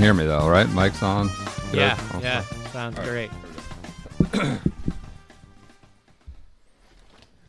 [0.00, 0.68] hear me though, right?
[0.70, 1.28] Mic's on.
[1.70, 1.78] Good?
[1.80, 2.20] Yeah, Awesome.
[2.22, 3.30] yeah, sounds great.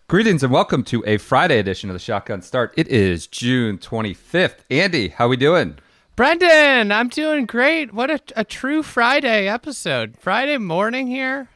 [0.08, 2.74] Greetings and welcome to a Friday edition of the Shotgun Start.
[2.76, 4.56] It is June 25th.
[4.70, 5.78] Andy, how are we doing?
[6.18, 7.94] Brendan, I'm doing great.
[7.94, 10.16] What a, a true Friday episode.
[10.20, 11.48] Friday morning here.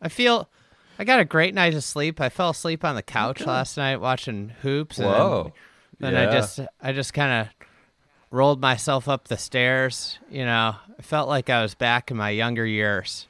[0.00, 0.48] I feel
[0.98, 2.20] I got a great night of sleep.
[2.20, 4.98] I fell asleep on the couch last night watching hoops.
[4.98, 5.52] and Whoa.
[5.98, 6.28] Then, Yeah.
[6.28, 7.63] I just I just kind of
[8.34, 10.18] rolled myself up the stairs.
[10.28, 13.26] You know, I felt like I was back in my younger years.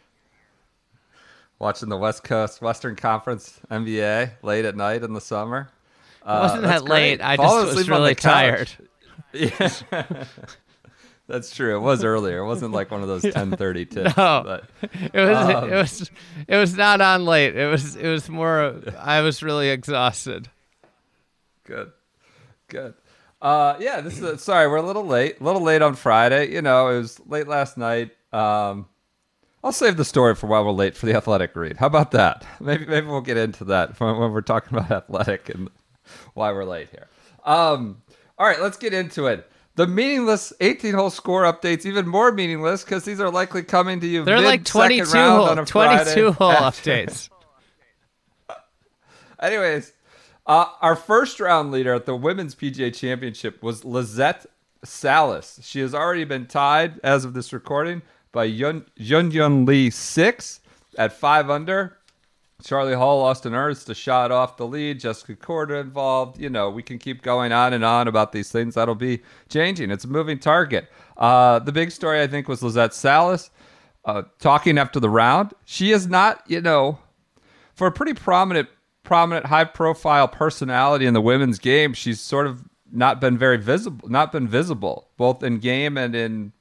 [1.59, 5.69] Watching the West Coast Western Conference NBA late at night in the summer.
[6.23, 7.19] It wasn't Uh, that late.
[7.19, 7.21] great.
[7.27, 8.71] I just was asleep on the really tired.
[9.33, 9.73] Yeah.
[11.27, 11.75] That's true.
[11.77, 12.39] It was earlier.
[12.39, 14.17] It wasn't like one of those 10:30 tips.
[14.17, 14.43] No.
[14.45, 14.65] but-
[15.13, 16.11] It was Um, it was
[16.49, 17.57] it was not on late.
[17.57, 20.49] It was it was more I was really exhausted.
[21.65, 21.91] Good.
[22.69, 22.95] Good.
[23.45, 25.39] Uh, yeah, this is sorry, we're a little late.
[25.39, 26.51] A little late on Friday.
[26.51, 28.13] You know, it was late last night.
[28.33, 28.87] Um,
[29.63, 31.77] I'll save the story for why we're late for the athletic read.
[31.77, 32.47] How about that?
[32.61, 35.69] Maybe maybe we'll get into that when, when we're talking about athletic and
[36.33, 37.07] why we're late here.
[37.45, 38.01] Um,
[38.39, 39.51] all right, let's get into it.
[39.77, 44.07] The meaningless 18 hole score updates, even more meaningless because these are likely coming to
[44.07, 44.25] you.
[44.25, 47.29] They're like 22 round hole, on a 22 Friday hole after- updates.
[49.41, 49.93] Anyways,
[50.47, 54.47] uh, our first round leader at the Women's PGA Championship was Lizette
[54.85, 55.61] Salas.
[55.63, 60.61] She has already been tied, as of this recording, by Yun Yun, Lee 6
[60.99, 61.97] at 5 under.
[62.63, 65.01] Charley Hull lost an Ernst a shot off the lead.
[65.01, 66.41] Jessica Korda involved.
[66.41, 68.75] You know, we can keep going on and on about these things.
[68.75, 69.91] That'll be changing.
[69.91, 70.91] It's a moving target.
[71.17, 73.51] Uh, the big story, I think, was Lizette Salas
[74.05, 75.53] uh, talking after the round.
[75.65, 76.99] She is not, you know,
[77.75, 78.69] for a pretty prominent,
[79.05, 84.33] prominent, high-profile personality in the women's game, she's sort of not been very visible, not
[84.33, 86.53] been visible both in game and in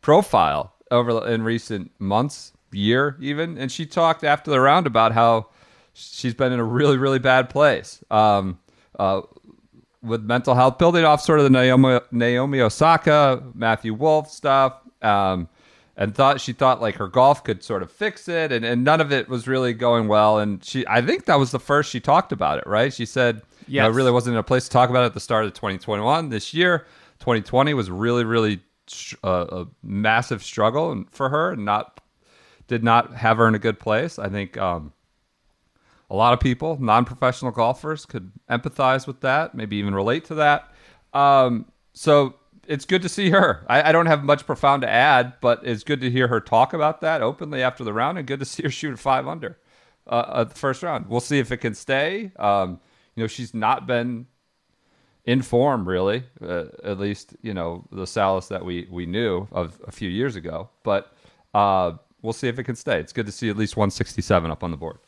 [0.00, 3.58] profile over in recent months, year even.
[3.58, 5.48] And she talked after the round about how
[5.92, 8.58] she's been in a really, really bad place um,
[8.98, 9.22] uh,
[10.02, 14.74] with mental health, building off sort of the Naomi, Naomi Osaka, Matthew Wolff stuff.
[15.02, 15.48] Um,
[15.98, 19.02] and thought she thought like her golf could sort of fix it and, and none
[19.02, 20.38] of it was really going well.
[20.38, 22.94] And she i think that was the first she talked about it right?
[22.94, 25.20] She said you know, really wasn't in a place to talk about it at the
[25.20, 26.86] start of 2021 this year
[27.18, 28.60] 2020 was really really
[29.22, 32.00] uh, a massive struggle for her and not
[32.68, 34.18] did not have her in a good place.
[34.18, 34.92] I think um,
[36.10, 40.72] a lot of people non-professional golfers could empathize with that maybe even relate to that.
[41.12, 42.34] Um, so
[42.68, 43.64] it's good to see her.
[43.68, 46.72] I, I don't have much profound to add but it's good to hear her talk
[46.72, 49.58] about that openly after the round and good to see her shoot at five under
[50.06, 51.08] uh, at the first round.
[51.08, 52.32] We'll see if it can stay.
[52.38, 52.80] Um,
[53.14, 54.26] you know she's not been
[55.24, 59.80] in form really uh, at least you know the Salas that we we knew of
[59.86, 61.12] a few years ago but
[61.54, 61.92] uh,
[62.22, 63.00] we'll see if it can stay.
[63.00, 64.98] It's good to see at least 167 up on the board.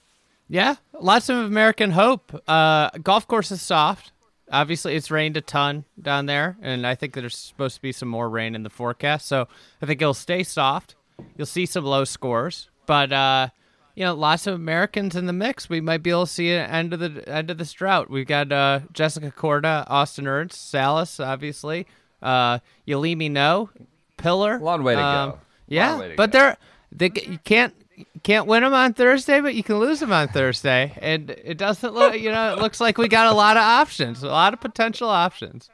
[0.48, 2.42] Yeah, lots of American hope.
[2.48, 4.12] Uh, golf course is soft.
[4.50, 8.08] Obviously, it's rained a ton down there, and I think there's supposed to be some
[8.08, 9.26] more rain in the forecast.
[9.26, 9.46] So
[9.80, 10.96] I think it'll stay soft.
[11.36, 13.48] You'll see some low scores, but uh,
[13.94, 15.68] you know, lots of Americans in the mix.
[15.68, 18.10] We might be able to see an end of the end of this drought.
[18.10, 21.86] We've got uh, Jessica Korda, Austin Ernst, Salas, obviously.
[22.22, 23.70] Uh, Yealimi Noh,
[24.16, 24.58] Piller.
[24.58, 25.38] Long way to Um, go.
[25.68, 26.38] Yeah, Long to but go.
[26.38, 26.56] they're
[26.92, 27.74] they you can't
[28.22, 31.94] can't win them on Thursday, but you can lose them on Thursday, and it doesn't
[31.94, 34.60] look you know it looks like we got a lot of options, a lot of
[34.60, 35.70] potential options.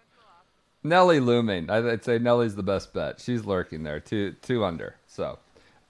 [0.82, 1.69] Nelly looming.
[1.69, 3.20] I'd say Nelly's the best bet.
[3.20, 4.94] She's lurking there, two two under.
[5.08, 5.38] So,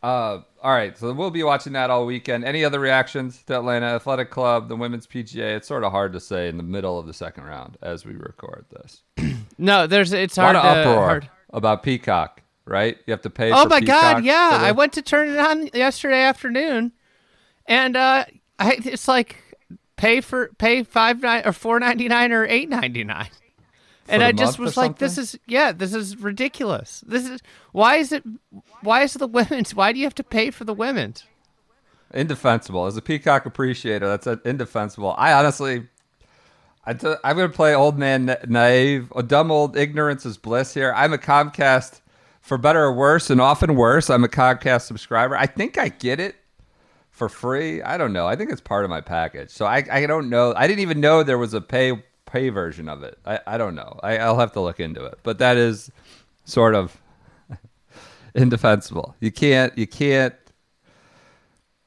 [0.02, 0.96] uh, all right.
[0.96, 2.44] So we'll be watching that all weekend.
[2.44, 5.56] Any other reactions to Atlanta Athletic Club, the Women's PGA?
[5.56, 8.14] It's sort of hard to say in the middle of the second round as we
[8.14, 9.02] record this.
[9.58, 10.68] No, there's it's hard of to.
[10.68, 12.98] uproar hard- about Peacock, right?
[13.06, 13.50] You have to pay.
[13.52, 14.24] Oh my God!
[14.24, 16.92] Yeah, I went to turn it on yesterday afternoon,
[17.66, 18.24] and uh,
[18.58, 19.36] I, it's like
[19.96, 23.30] pay for pay five nine or four ninety nine or eight ninety nine.
[24.08, 27.02] And I just was like, "This is yeah, this is ridiculous.
[27.06, 27.40] This is
[27.72, 28.22] why is it?
[28.82, 29.74] Why is the women's?
[29.74, 31.24] Why do you have to pay for the women's?
[32.14, 32.86] indefensible.
[32.86, 35.14] As a Peacock appreciator, that's indefensible.
[35.16, 35.86] I honestly,
[36.84, 39.12] I t- I'm going to play old man na- naive.
[39.14, 40.92] A dumb old ignorance is bliss here.
[40.96, 42.00] I'm a Comcast,
[42.46, 44.08] for better or worse, and often worse.
[44.08, 45.37] I'm a Comcast subscriber.
[45.37, 46.37] I think I get it
[47.10, 47.82] for free.
[47.82, 48.28] I don't know.
[48.28, 49.50] I think it's part of my package.
[49.50, 50.54] So I, I don't know.
[50.56, 53.19] I didn't even know there was a pay pay version of it.
[53.26, 53.98] I, I don't know.
[54.00, 55.19] I, I'll have to look into it.
[55.25, 55.90] But that is
[56.44, 56.96] sort of
[58.37, 59.16] indefensible.
[59.19, 60.37] You can't you can't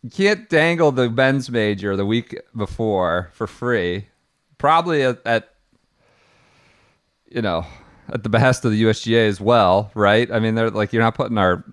[0.03, 4.09] you can't dangle the men's major the week before for free.
[4.57, 5.53] Probably at, at
[7.29, 7.65] you know
[8.13, 10.31] at the behest of the USGA as well, right?
[10.31, 11.63] I mean, they're like you're not putting our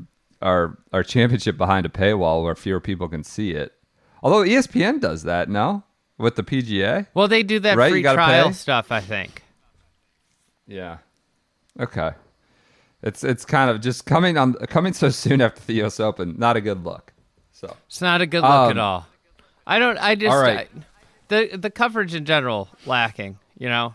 [0.43, 3.73] our our championship behind a paywall where fewer people can see it.
[4.23, 5.83] Although ESPN does that, no,
[6.19, 7.07] with the PGA.
[7.15, 8.53] Well, they do that Right, free trial pay?
[8.53, 9.43] stuff, I think.
[10.67, 10.99] Yeah.
[11.79, 12.11] Okay.
[13.03, 16.57] It's it's kind of just coming on coming so soon after the US Open, not
[16.57, 17.13] a good look.
[17.53, 19.07] So It's not a good look Um, at all.
[19.67, 19.99] I don't.
[19.99, 20.69] I just all right.
[20.75, 20.81] I-
[21.29, 23.39] the the coverage in general lacking.
[23.59, 23.95] You know,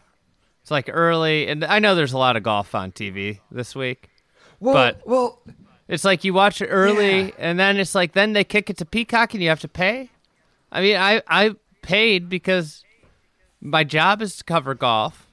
[0.72, 4.10] it's like early, and I know there's a lot of golf on TV this week.
[4.62, 5.40] well, But- well,
[5.90, 7.32] It's like you watch it early, Yeah.
[7.38, 10.10] and then it's like then they kick it to Peacock, and you have to pay.
[10.72, 12.86] I mean, I I paid because
[13.60, 15.28] my job is to cover golf,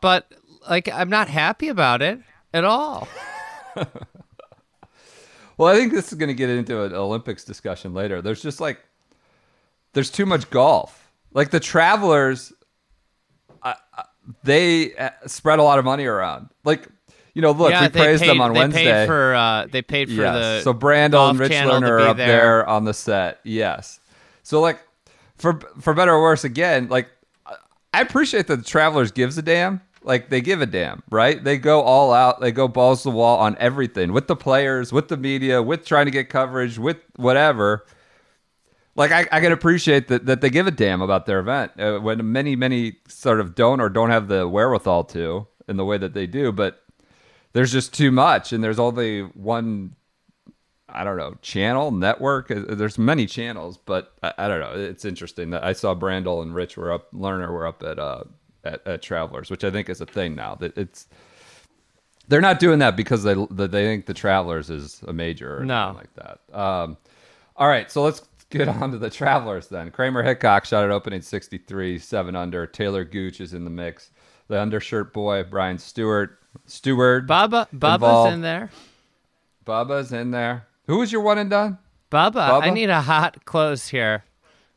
[0.00, 0.26] but
[0.68, 2.18] like I'm not happy about it
[2.52, 3.06] at all.
[5.56, 8.20] well, I think this is going to get into an Olympics discussion later.
[8.20, 8.80] There's just like
[9.92, 11.12] there's too much golf.
[11.32, 12.52] Like the travelers
[14.44, 16.48] they uh, spread a lot of money around.
[16.64, 16.86] Like,
[17.34, 18.84] you know, look, yeah, we praised paid, them on they Wednesday.
[18.84, 20.34] Paid for uh, they paid for yes.
[20.34, 22.66] the so Brandel golf and Rich Lerner up there.
[22.68, 23.40] on the set.
[23.42, 24.00] Yes.
[24.42, 24.80] So like
[25.36, 27.08] for for better or worse, again, like
[27.94, 29.80] I appreciate that the Travelers gives a damn.
[30.04, 31.42] Like they give a damn, right?
[31.42, 32.40] They go all out.
[32.40, 35.84] They go balls to the wall on everything with the players, with the media, with
[35.84, 37.86] trying to get coverage, with whatever.
[38.94, 41.98] Like I, I can appreciate that that they give a damn about their event uh,
[41.98, 45.96] when many many sort of don't or don't have the wherewithal to in the way
[45.98, 46.52] that they do.
[46.52, 46.82] But
[47.54, 49.94] there's just too much, and there's only one
[50.88, 52.50] I don't know channel network.
[52.50, 54.72] Uh, There's many channels, but I, I don't know.
[54.74, 57.10] It's interesting that I saw Brandel and Rich were up.
[57.12, 58.24] Lerner were up at uh
[58.64, 60.54] at, at Travelers, which I think is a thing now.
[60.56, 61.06] That it's
[62.28, 65.94] they're not doing that because they they think the Travelers is a major or No.
[65.96, 66.40] like that.
[66.58, 66.98] Um,
[67.56, 68.22] all right, so let's
[68.52, 69.90] get on to the Travelers then.
[69.90, 72.66] Kramer Hickok shot at opening 63, seven under.
[72.66, 74.10] Taylor Gooch is in the mix.
[74.48, 76.30] The undershirt boy Brian Stuard.
[76.66, 77.26] Stewart.
[77.26, 78.32] Bubba Bubba's involved.
[78.34, 78.70] in there.
[79.64, 80.66] Bubba's in there.
[80.86, 81.78] Who was your one and done?
[82.10, 84.24] Bubba, I need a hot close here.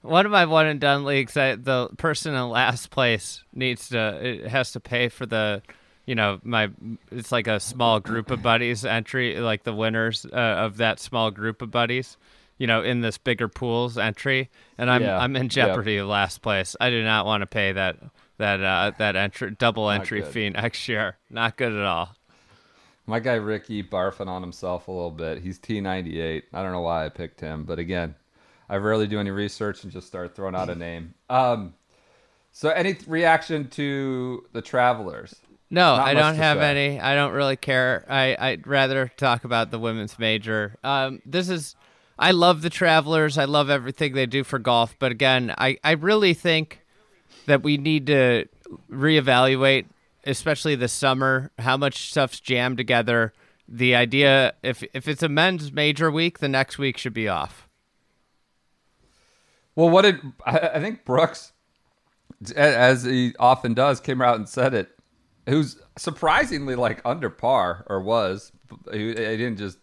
[0.02, 4.20] One of my one and done leagues, I, the person in last place needs to
[4.22, 5.62] it has to pay for the,
[6.06, 6.70] you know, my
[7.12, 11.32] it's like a small group of buddies entry, like the winners uh, of that small
[11.32, 12.16] group of buddies,
[12.58, 16.42] you know, in this bigger pools entry, and I'm Yeah, I'm in jeopardy of last
[16.42, 16.76] place.
[16.80, 17.98] I do not want to pay that
[18.38, 21.18] that uh, that entry double entry fee next year.
[21.30, 22.16] Not good at all.
[23.08, 25.42] My guy Ricky barfing on himself a little bit.
[25.42, 26.44] He's T98.
[26.54, 28.16] I don't know why I picked him, but again,
[28.68, 31.14] I rarely do any research and just start throwing out a name.
[31.30, 31.76] Um,
[32.52, 35.36] so any reaction to the Travelers?
[35.70, 36.70] No, Not I don't have say.
[36.70, 37.00] any.
[37.00, 38.06] I don't really care.
[38.10, 40.78] I I'd rather talk about the women's major.
[40.84, 41.76] Um, this is.
[42.18, 43.38] I love the Travelers.
[43.38, 44.96] I love everything they do for golf.
[45.00, 46.86] But again, I I really think
[47.46, 48.46] that we need to
[48.90, 49.86] reevaluate,
[50.26, 53.34] especially this summer, how much stuff's jammed together.
[53.68, 57.68] The idea, if if it's a men's major week, the next week should be off.
[59.76, 61.52] Well, what did I, think Brooks,
[62.56, 64.90] as he often does, came out and said it.
[65.50, 68.52] Who's surprisingly like under par or was.
[68.92, 69.78] He, he didn't just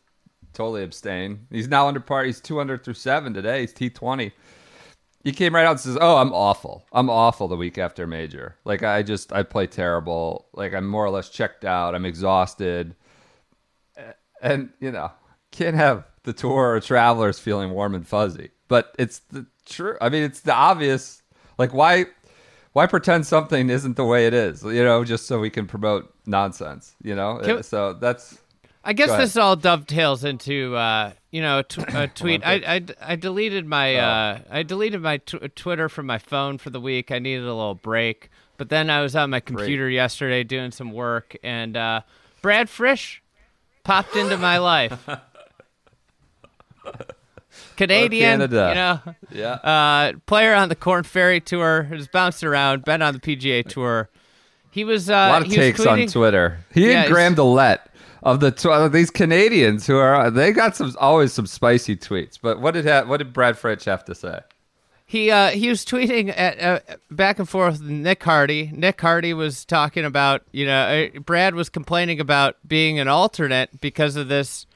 [0.52, 1.46] totally abstain.
[1.50, 2.24] He's now under par.
[2.24, 3.60] He's two under through seven today.
[3.62, 4.32] He's T twenty.
[5.24, 6.84] He came right out and says, "Oh, I'm awful.
[6.92, 8.56] I'm awful the week after major.
[8.64, 10.46] Like I just I play terrible.
[10.52, 11.94] Like I'm more or less checked out.
[11.94, 12.96] I'm exhausted."
[14.40, 15.12] And you know,
[15.52, 18.50] can't have the tour or travelers feeling warm and fuzzy.
[18.68, 19.96] But it's the true.
[20.00, 21.22] I mean, it's the obvious.
[21.58, 22.06] Like why,
[22.72, 24.64] why pretend something isn't the way it is?
[24.64, 26.96] You know, just so we can promote nonsense.
[27.02, 28.38] You know, Can- so that's
[28.84, 32.44] I guess this all dovetails into uh, you know a, tweet.
[32.44, 34.00] I, I I deleted my Oh.
[34.00, 37.10] uh, I deleted my tw- Twitter from my phone for the week.
[37.10, 40.92] I needed a little break, but then I was on my computer yesterday doing some
[40.92, 42.00] work, and uh,
[42.40, 43.20] Brad Fritsch
[43.84, 45.08] popped into my life.
[47.76, 48.68] Canadian, Canada.
[48.68, 49.52] you know, yeah.
[49.52, 54.08] uh, player on the Corn Ferry Tour, has bounced around, been on the PGA Tour.
[54.70, 56.58] He was uh, a lot of takes on Twitter.
[56.72, 57.78] He Yeah, and Graham DeLaet.
[58.22, 62.38] Of the tw- of these Canadians who are they got some always some spicy tweets.
[62.40, 64.40] But what did ha- what did Brad Fritsch have to say?
[65.04, 68.70] He uh, he was tweeting at, uh, back and forth with Nick Hardy.
[68.72, 73.80] Nick Hardy was talking about you know uh, Brad was complaining about being an alternate
[73.80, 74.66] because of this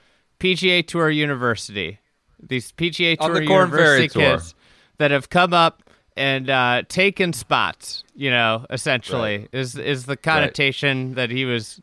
[0.41, 2.01] PGA Tour University,
[2.43, 4.23] these PGA Tour the University Tour.
[4.39, 4.55] kids
[4.99, 5.83] that have come up
[6.17, 8.03] and uh, taken spots.
[8.15, 9.49] You know, essentially Right.
[9.53, 11.81] is is the connotation that he was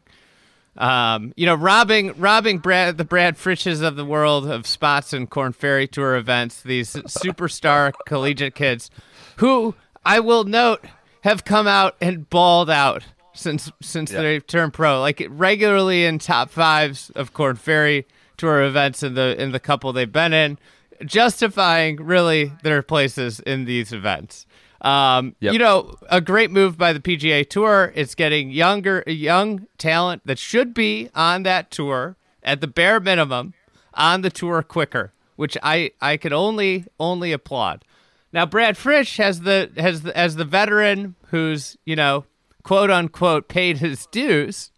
[0.78, 5.28] um, you know, robbing robbing Brad the Brad Fritsches of the world of spots in
[5.28, 6.62] Corn Ferry Tour events.
[6.62, 8.90] These superstar collegiate kids,
[9.38, 9.76] who
[10.06, 10.84] I will note
[11.22, 13.04] have come out and balled out
[13.34, 14.22] since since Yeah.
[14.22, 18.06] they turned pro, like regularly in top fives of Corn Ferry
[18.38, 20.58] Tour events in the in the couple they've been in,
[21.06, 24.46] justifying really their places in these events.
[24.84, 25.54] Um, Yep.
[25.54, 27.94] You know, a great move by the PGA Tour.
[27.96, 33.54] It's getting younger, young talent that should be on that tour at the bare minimum
[33.94, 37.86] on the tour quicker, which I I could only only applaud.
[38.34, 42.26] Now, Brad Fritsch has the has the, as the veteran who's you know
[42.64, 44.72] quote unquote paid his dues,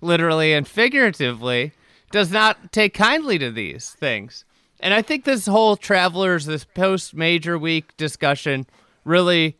[0.00, 1.72] literally and figuratively,
[2.10, 4.44] does not take kindly to these things.
[4.80, 8.66] And I think this whole travelers, this post major week discussion
[9.06, 9.56] really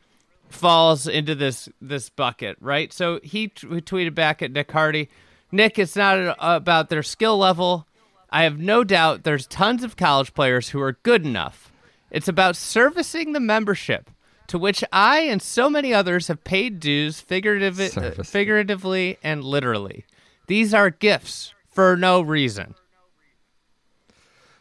[0.48, 2.92] falls into this this bucket, right?
[2.92, 5.08] So he t- tweeted back at Nick Hardy,
[5.50, 7.86] Nick, it's not about their skill level.
[8.30, 11.72] I have no doubt there's tons of college players who are good enough.
[12.10, 14.10] It's about servicing the membership,
[14.48, 20.04] to which I and so many others have paid dues figurative, uh, figuratively and literally.
[20.48, 22.74] These are gifts for no reason.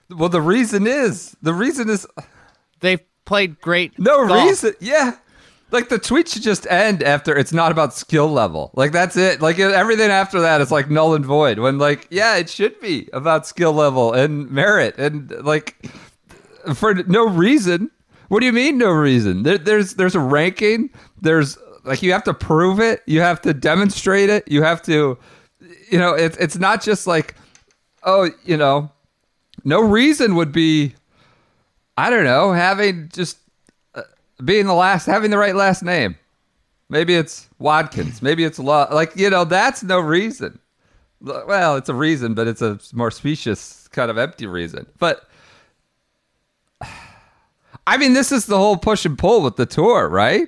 [0.09, 2.07] Well, the reason is the reason is
[2.79, 3.97] They've played great.
[3.99, 4.47] no golf.
[4.47, 4.73] reason.
[4.79, 5.17] Yeah.
[5.71, 8.71] Like the tweet should just end after it's not about skill level.
[8.75, 9.41] Like that's it.
[9.41, 11.59] Like everything after that is like null and void.
[11.59, 15.75] When like yeah, it should be about skill level and merit and like
[16.75, 17.91] for no reason.
[18.29, 19.43] What do you mean no reason?
[19.43, 20.89] There, there's there's a ranking.
[21.21, 23.01] There's like you have to prove it.
[23.05, 24.47] You have to demonstrate it.
[24.47, 25.17] You have to,
[25.91, 27.35] you know, it's it's not just like,
[28.03, 28.91] oh, you know,
[29.63, 30.95] no reason would be,
[31.97, 33.37] I don't know, having just
[33.93, 34.01] uh,
[34.43, 36.15] being the last, having the right last name.
[36.89, 38.21] Maybe it's Watkins.
[38.21, 38.87] Maybe it's Law.
[38.93, 40.59] Like you know, that's no reason.
[41.21, 44.85] Well, it's a reason, but it's a more specious kind of empty reason.
[44.99, 45.27] But
[47.87, 50.47] I mean, this is the whole push and pull with the tour, right?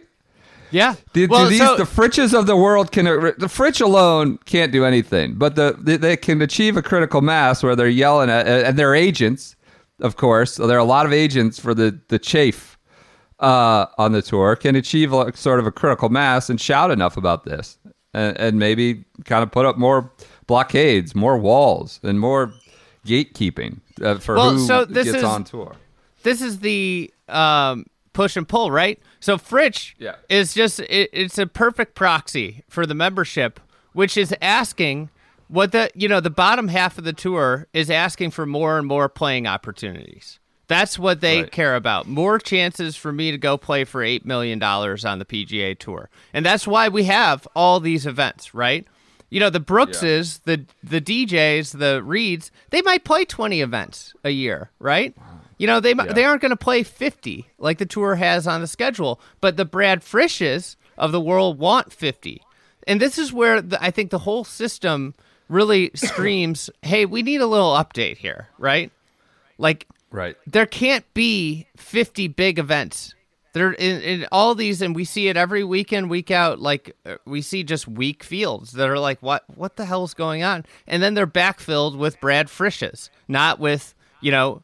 [0.72, 0.96] Yeah.
[1.14, 4.72] Do, do Well, these so- the Fritsches of the world can the Fritsch alone can't
[4.72, 8.78] do anything, but the they, can achieve a critical mass where they're yelling at and
[8.78, 9.56] they're agents,
[10.02, 10.54] of course.
[10.54, 12.78] So there are a lot of agents for the the chafe
[13.40, 17.18] uh, on the tour can achieve like sort of a critical mass and shout enough
[17.18, 17.78] about this,
[18.14, 20.12] and, and maybe kind of put up more
[20.48, 22.52] blockades, more walls, and more
[23.06, 25.76] gatekeeping uh, for Well, who so this gets is- on tour.
[26.24, 29.00] this is the um, push and pull, right?
[29.20, 30.16] So Fritsch Yeah.
[30.30, 33.60] is just it, it's a perfect proxy for the membership,
[33.94, 35.10] which is asking
[35.48, 38.88] what the you know the bottom half of the tour is asking for more and
[38.88, 40.40] more playing opportunities.
[40.68, 41.52] That's what they Right.
[41.52, 42.08] care about.
[42.08, 46.10] More chances for me to go play for eight million dollars on the PGA Tour,
[46.34, 48.86] and that's why we have all these events, right?
[49.30, 54.30] You know, the Brookses, the the DJs, the Reeds, they might play twenty events a
[54.32, 55.16] year, right?
[55.58, 58.60] You know, they might they aren't going to play fifty like the tour has on
[58.62, 62.42] the schedule, but the Brad Fritsches of the world want fifty,
[62.86, 65.16] and this is where the, I think the whole system
[65.50, 68.92] really screams, "Hey, we need a little update here," right?
[69.58, 70.36] Like Right.
[70.46, 73.14] there can't be 50 big events.
[73.54, 76.60] There in, in all these, and we see it every weekend, week out.
[76.60, 80.14] Like uh, we see just weak fields that are like, what, what the hell is
[80.14, 80.64] going on?
[80.86, 84.62] And then they're backfilled with Brad Fritsches, not with you know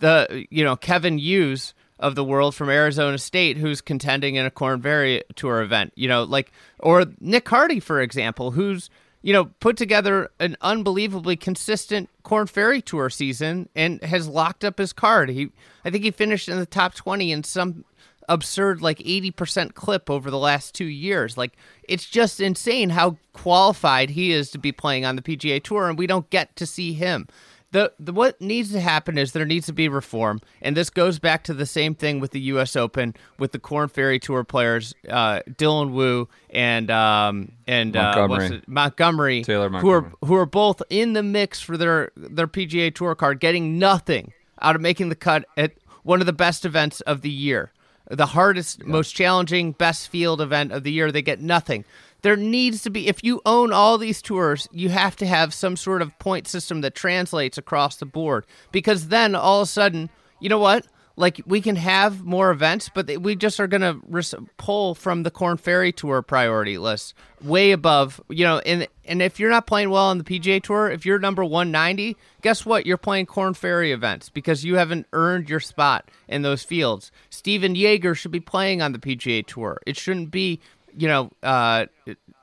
[0.00, 4.50] the you know Kevin Hughes of the world from Arizona State who's contending in a
[4.50, 5.92] Corn Ferry Tour event.
[5.96, 8.90] You know, like or Nick Hardy, for example, who's
[9.22, 14.78] you know put together an unbelievably consistent Corn Ferry Tour season and has locked up
[14.78, 15.30] his card.
[15.30, 15.50] He,
[15.84, 17.84] I think he finished in the top twenty in some
[18.28, 21.36] absurd like 80% clip over the last 2 years.
[21.36, 21.52] Like
[21.84, 25.96] it's just insane how qualified he is to be playing on the PGA Tour and
[25.96, 27.28] we don't get to see him.
[27.72, 31.18] The, the what needs to happen is there needs to be reform, and this goes
[31.18, 32.76] back to the same thing with the U.S.
[32.76, 38.46] Open with the Corn Ferry Tour players, uh, Dylan Wu and um, and uh, Montgomery.
[38.58, 38.68] it?
[38.68, 43.14] Montgomery, Taylor who are who are both in the mix for their their PGA Tour
[43.16, 44.32] card, getting nothing
[44.62, 45.72] out of making the cut at
[46.04, 47.72] one of the best events of the year,
[48.08, 51.10] the hardest, most challenging, best field event of the year.
[51.10, 51.84] They get nothing.
[52.26, 55.76] There needs to be if you own all these tours, you have to have some
[55.76, 60.10] sort of point system that translates across the board because then all of a sudden,
[60.40, 60.88] you know what?
[61.14, 65.22] Like we can have more events, but we just are going to res- pull from
[65.22, 69.68] the Corn Ferry Tour priority list way above, you know, and and if you're not
[69.68, 72.86] playing well on the PGA Tour, if you're number 190, guess what?
[72.86, 77.12] You're playing Corn Ferry events because you haven't earned your spot in those fields.
[77.30, 79.80] Stephan Jaeger should be playing on the PGA Tour.
[79.86, 80.60] It shouldn't be,
[80.96, 81.86] you know, uh,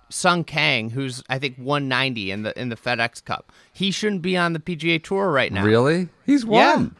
[0.09, 3.51] Sung Kang, who's I think 190 in the in the FedEx Cup.
[3.73, 5.63] He shouldn't be on the PGA Tour right now.
[5.65, 6.09] Really?
[6.25, 6.75] He's Yeah.
[6.75, 6.95] won.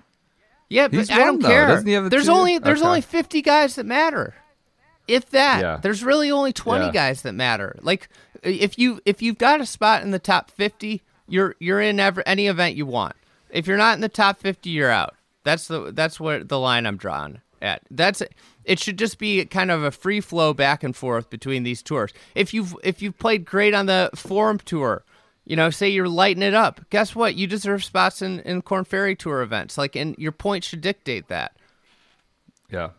[0.70, 1.68] Yeah, but He's I don't care.
[1.68, 2.88] Doesn't he have a there's two- only there's Okay.
[2.88, 4.34] only 50 guys that matter.
[5.08, 5.80] If that, Yeah.
[5.82, 6.92] there's really only 20 Yeah.
[6.92, 7.78] guys that matter.
[7.82, 8.10] Like
[8.42, 12.24] if you if you've got a spot in the top 50, you're you're in every,
[12.26, 13.16] any event you want.
[13.52, 15.14] If you're not in the top 50, you're out.
[15.44, 17.82] That's the that's what the line I'm drawing at.
[17.92, 18.24] That's
[18.65, 22.13] it should just be kind of a free flow back and forth between these tours.
[22.36, 25.03] If you've if you've played great on the Forme Tour,
[25.46, 26.82] you know, say you're lighting it up.
[26.89, 27.36] Guess what?
[27.36, 29.77] You deserve spots in in Corn Ferry Tour events.
[29.77, 31.58] Like, and your points should dictate that.
[32.70, 32.89] Yeah.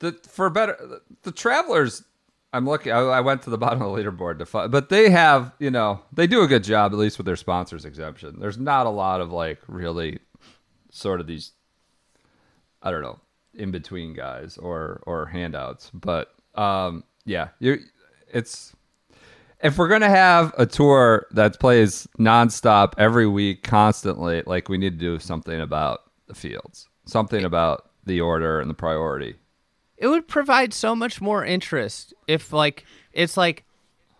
[0.00, 2.04] The for better the travelers.
[2.52, 2.92] I'm looking.
[2.92, 5.70] I, I went to the bottom of the leaderboard to find, but they have you
[5.70, 8.38] know they do a good job at least with their sponsors exemption.
[8.38, 10.18] There's not a lot of like really
[10.90, 11.52] sort of these
[12.82, 13.18] I don't know
[13.56, 17.78] in between guys or or handouts, but um yeah you
[18.28, 18.74] it's
[19.64, 24.98] if we're gonna have a tour that plays nonstop every week, constantly, like we need
[24.98, 29.36] to do something about the fields, something about the order and the priority.
[29.96, 33.64] It would provide so much more interest if, like, it's like,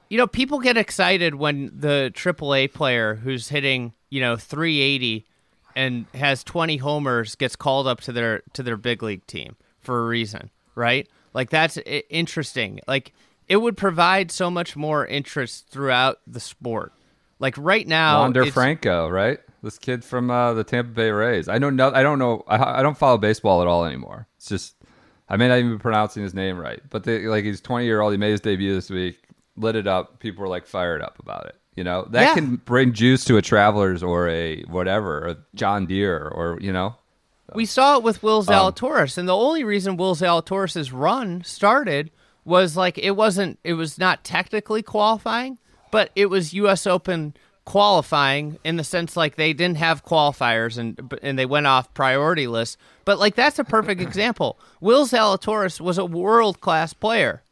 [0.09, 5.27] you know, people get excited when the AAA player who's hitting, you know, 380
[5.75, 10.03] and has 20 homers gets called up to their to their big league team for
[10.03, 11.09] a reason, right?
[11.33, 11.77] Like that's
[12.11, 12.81] interesting.
[12.87, 13.13] Like
[13.49, 16.93] it would provide so much more interest throughout the sport.
[17.39, 19.39] Like right now, Wander Franco, right?
[19.63, 21.49] This kid from uh, the Tampa Bay Rays.
[21.49, 21.71] I know.
[21.71, 22.45] No, I don't know.
[22.47, 24.29] I, I don't follow baseball at all anymore.
[24.37, 24.77] It's just
[25.29, 28.01] I may not even be pronouncing his name right, but they, like he's 20 year
[28.01, 28.13] old.
[28.13, 29.19] He made his debut this week.
[29.57, 30.21] Lit it up.
[30.21, 31.57] People were like fired up about it.
[31.77, 32.35] You know that Yeah.
[32.35, 36.95] can bring juice to a Travelers or a whatever, a John Deere or you know.
[37.55, 42.11] We saw it with Will Um, Zalatoris, and the only reason Will Zalatoris' run started
[42.45, 45.59] was like it wasn't, it was not technically qualifying,
[45.91, 46.87] but it was U.S.
[46.87, 47.35] Open
[47.65, 52.47] qualifying in the sense like they didn't have qualifiers and and they went off priority
[52.47, 52.77] lists.
[53.05, 54.59] But like that's a perfect example.
[54.81, 57.43] Will Zalatoris was a world class player,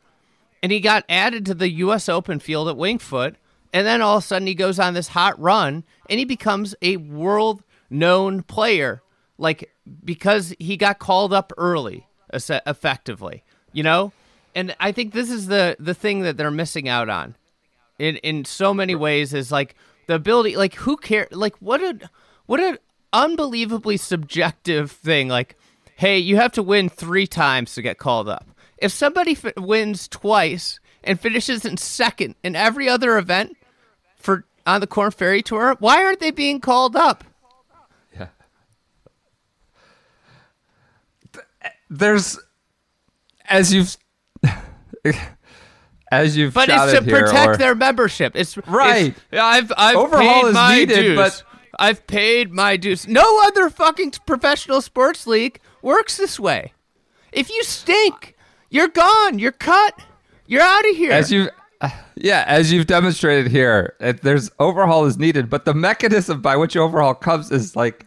[0.62, 2.08] and he got added to the U.S.
[2.08, 3.36] Open field at Winged Foot,
[3.72, 6.74] and then all of a sudden he goes on this hot run, and he becomes
[6.82, 9.02] a world known player,
[9.38, 9.70] like
[10.04, 14.12] because he got called up early, effectively, you know.
[14.54, 17.36] And I think this is the the thing that they're missing out on,
[17.98, 19.74] in in so many ways is like
[20.06, 22.10] the ability, like who care, like what a
[22.46, 22.78] what an
[23.12, 25.56] unbelievably subjective thing, like.
[25.94, 28.48] Hey, you have to win three times to get called up
[28.82, 33.56] if somebody f- wins twice and finishes in second in every other event
[34.66, 37.24] on the Corn Ferry Tour, why aren't they being called up?
[38.14, 38.28] Yeah.
[41.90, 42.38] There's
[43.48, 43.96] as you've
[46.10, 48.32] as you've But it's to here, protect or- their membership.
[48.34, 49.08] It's Right.
[49.08, 51.16] it's- I've I've Overhaul paid is my needed, dues.
[51.16, 51.42] but-
[51.78, 53.08] I've paid my dues.
[53.08, 56.74] No other fucking professional sports league works this way.
[57.32, 58.36] If you stink,
[58.68, 59.38] you're gone.
[59.38, 59.98] You're cut.
[60.46, 61.12] You're out of here.
[61.12, 61.48] as you
[62.16, 66.76] yeah as you've demonstrated here it, there's overhaul is needed but the mechanism by which
[66.76, 68.06] overhaul comes is like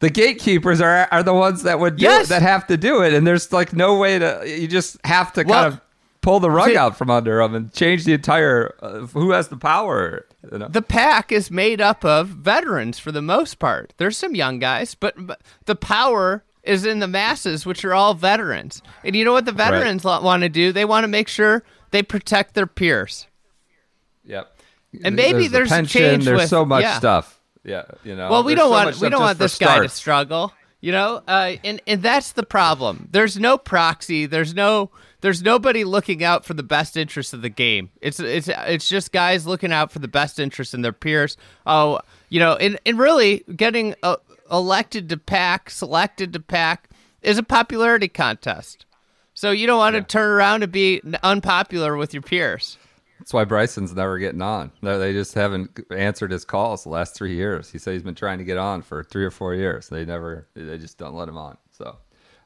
[0.00, 2.26] the gatekeepers are are the ones that would Yes.
[2.26, 5.32] it, that have to do it and there's like no way to you just have
[5.34, 5.80] to Well, kind of
[6.20, 9.48] pull the rug see- out from under them and change the entire uh, who has
[9.48, 10.68] the power you know?
[10.68, 13.92] the pack is made up of veterans for the most part.
[13.96, 18.14] There's some young guys, but, but the power is in the masses, which are all
[18.14, 18.80] veterans.
[19.04, 20.70] And you know what the veterans want to do?
[20.72, 23.26] They want to make sure they protect their peers.
[24.24, 24.56] yep
[25.04, 26.98] And maybe the there's pension change there's with- so much yeah.
[26.98, 29.88] stuff yeah you know Well, we don't so want we don't want this guy to
[29.88, 31.20] struggle, you know.
[31.26, 33.08] Uh, and and that's the problem.
[33.10, 34.26] There's no proxy.
[34.26, 37.90] There's no there's nobody looking out for the best interest of the game.
[38.00, 41.36] It's it's it's just guys looking out for the best interest in their peers.
[41.66, 44.16] Oh, you know, and and really getting uh,
[44.48, 46.88] elected to pack, selected to pack
[47.20, 48.85] is a popularity contest.
[49.36, 52.78] So you don't want to turn around and be unpopular with your peers.
[53.18, 54.72] That's why Bryson's never getting on.
[54.82, 57.70] They they just haven't answered his calls the last three years.
[57.70, 59.90] He said he's been trying to get on for three or four years.
[59.90, 61.58] They never, they just don't let him on.
[61.70, 61.96] So,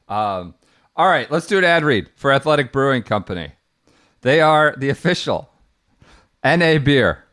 [0.09, 0.53] um,
[0.97, 3.53] all right, let's do an ad read for Athletic Brewing Company.
[4.21, 5.49] They are the official
[6.43, 7.23] NA beer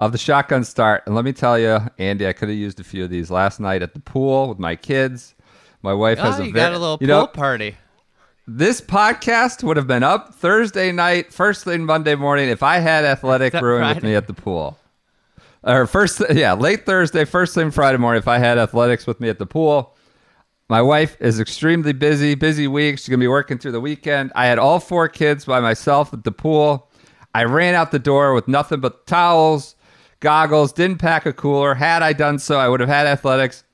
[0.00, 1.02] of the shotgun start.
[1.06, 3.58] And let me tell you, Andy, I could have used a few of these last
[3.58, 5.34] night at the pool with my kids.
[5.82, 7.76] My wife has Oh, a you got a little pool know, party.
[8.46, 13.04] This podcast would have been up Thursday night, first thing Monday morning if I had
[13.04, 14.78] Athletic Brewing with me at the pool.
[15.62, 19.28] Or first, yeah, late Thursday, first thing Friday morning if I had athletics with me
[19.28, 19.96] at the pool.
[20.68, 22.98] My wife is extremely busy, busy week.
[22.98, 24.32] She's gonna be working through the weekend.
[24.34, 26.90] I had all four kids by myself at the pool.
[27.34, 29.76] I ran out the door with nothing but towels,
[30.20, 31.74] goggles, didn't pack a cooler.
[31.74, 33.64] Had I done so, I would have had athletics.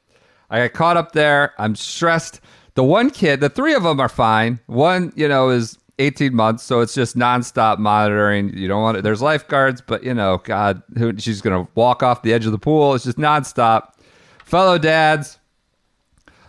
[0.51, 1.55] I got caught up there.
[1.59, 2.41] I'm stressed.
[2.79, 4.61] The one kid, the three of them are fine.
[4.67, 8.57] One, you know, is 18 months, so it's just nonstop monitoring.
[8.57, 9.03] You don't want it.
[9.03, 12.59] There's lifeguards, but you know, God, who she's gonna walk off the edge of the
[12.59, 12.95] pool.
[12.95, 13.95] It's just nonstop.
[14.45, 15.41] Fellow dads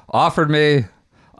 [0.08, 0.86] offered me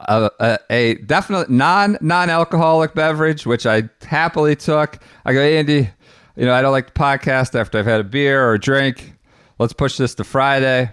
[0.00, 4.98] a, a, a definite non non alcoholic beverage, which I happily took.
[5.24, 5.88] I go, Andy,
[6.34, 9.12] you know, I don't like the podcast after I've had a beer or a drink.
[9.60, 10.90] Let's push this to Friday.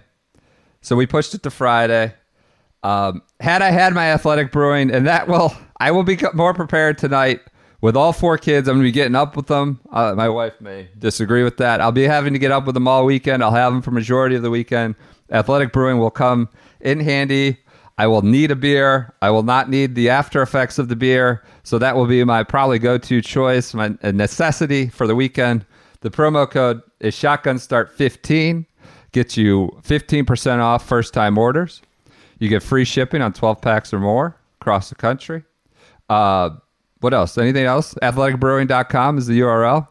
[0.82, 2.14] So we pushed it to Friday.
[2.84, 6.98] Um, had I had my athletic brewing, and that will, I will be more prepared
[6.98, 7.42] tonight
[7.82, 8.68] with all four kids.
[8.68, 9.80] I'm going to be getting up with them.
[9.92, 11.82] Uh, my wife may disagree with that.
[11.82, 13.44] I'll be having to get up with them all weekend.
[13.44, 14.96] I'll have them for majority of the weekend.
[15.32, 16.50] Athletic brewing will come
[16.82, 17.58] in handy.
[18.00, 19.13] I will need a beer.
[19.22, 21.44] I will not need the after effects of the beer.
[21.63, 25.66] So that will be my probably go-to choice, my necessity for the weekend.
[26.02, 28.66] The promo code is Shotgun Start 15.
[29.13, 31.82] Gets you 15% off first time orders.
[32.39, 35.43] You get free shipping on 12 packs or more across the country.
[36.10, 36.52] Uh,
[37.00, 37.38] what else?
[37.38, 37.93] Anything else?
[38.02, 39.88] Athleticbrewing.com is the URL.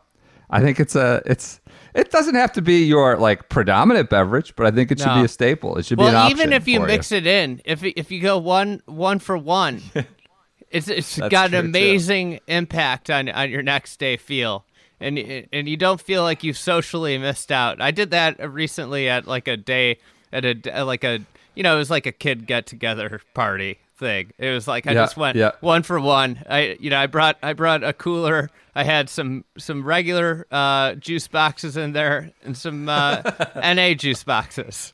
[0.50, 1.60] I think it's a it's
[1.94, 5.16] it doesn't have to be your like predominant beverage, but I think it should No.
[5.16, 5.76] be a staple.
[5.76, 8.38] It should be an Well, even if you mix it in, if if you go
[8.38, 9.82] one one for one,
[10.70, 11.68] it's it's That's got an too.
[11.68, 14.64] amazing impact on on your next day feel.
[15.00, 15.18] And
[15.52, 17.80] and you don't feel like you've socially missed out.
[17.82, 19.98] I did that recently at like a day
[20.32, 21.20] at a like a
[21.56, 24.30] you know it was like a kid get together party thing.
[24.38, 25.52] It was like I Yeah, just went yeah.
[25.60, 26.42] one for one.
[26.48, 28.50] I you know I brought I brought a cooler.
[28.74, 33.22] I had some some regular uh, juice boxes in there and some uh,
[33.56, 34.92] NA juice boxes.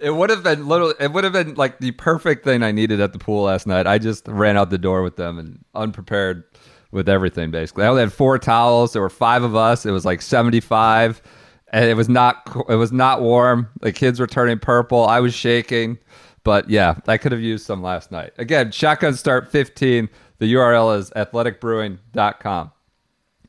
[0.00, 0.90] It would have been little.
[0.98, 3.86] It would have been like the perfect thing I needed at the pool last night.
[3.86, 6.44] I just ran out the door with them and unprepared
[6.92, 7.50] with everything.
[7.50, 8.92] Basically, I only had four towels.
[8.94, 9.84] There were five of us.
[9.84, 11.20] It was like seventy-five,
[11.70, 12.48] and it was not.
[12.68, 13.68] It was not warm.
[13.80, 15.06] The kids were turning purple.
[15.06, 15.98] I was shaking,
[16.44, 18.32] but yeah, I could have used some last night.
[18.38, 20.08] Again, shotgun start fifteen.
[20.38, 22.72] The URL is athleticbrewing.com.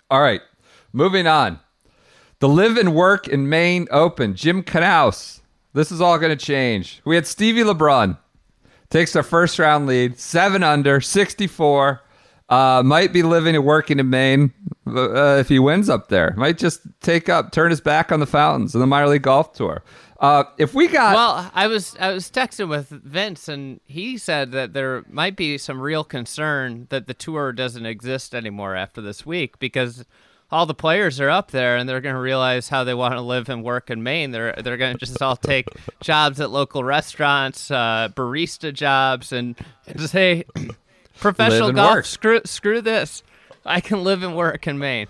[0.10, 0.41] All right,
[0.93, 1.60] moving on.
[2.39, 4.36] The Live and Work in Maine Open.
[4.36, 5.41] Jim Knaus.
[5.73, 7.01] This is all going to change.
[7.05, 8.17] We had Stevie LeBron
[8.89, 12.01] takes our first round lead, seven under, 64.
[12.52, 14.54] Uh, might be living and working in Maine
[14.86, 16.34] uh, if he wins up there.
[16.36, 19.54] Might just take up, turn his back on the fountains and the minor league golf
[19.54, 19.82] tour.
[20.20, 24.52] Uh, if we got Well, I was I was texting with Vince, and he said
[24.52, 29.26] that there might be some real concern that the tour doesn't exist anymore after this
[29.26, 30.06] week because
[30.52, 33.22] all the players are up there, and they're going to realize how they want to
[33.22, 34.32] live and work in Maine.
[34.32, 35.68] They're they're going to just all take
[36.02, 39.58] jobs at local restaurants, uh, barista jobs, and
[39.96, 40.44] just say
[41.21, 41.95] professional golf.
[41.95, 42.05] work.
[42.05, 43.23] Screw screw this.
[43.65, 45.07] I can live and work in Maine.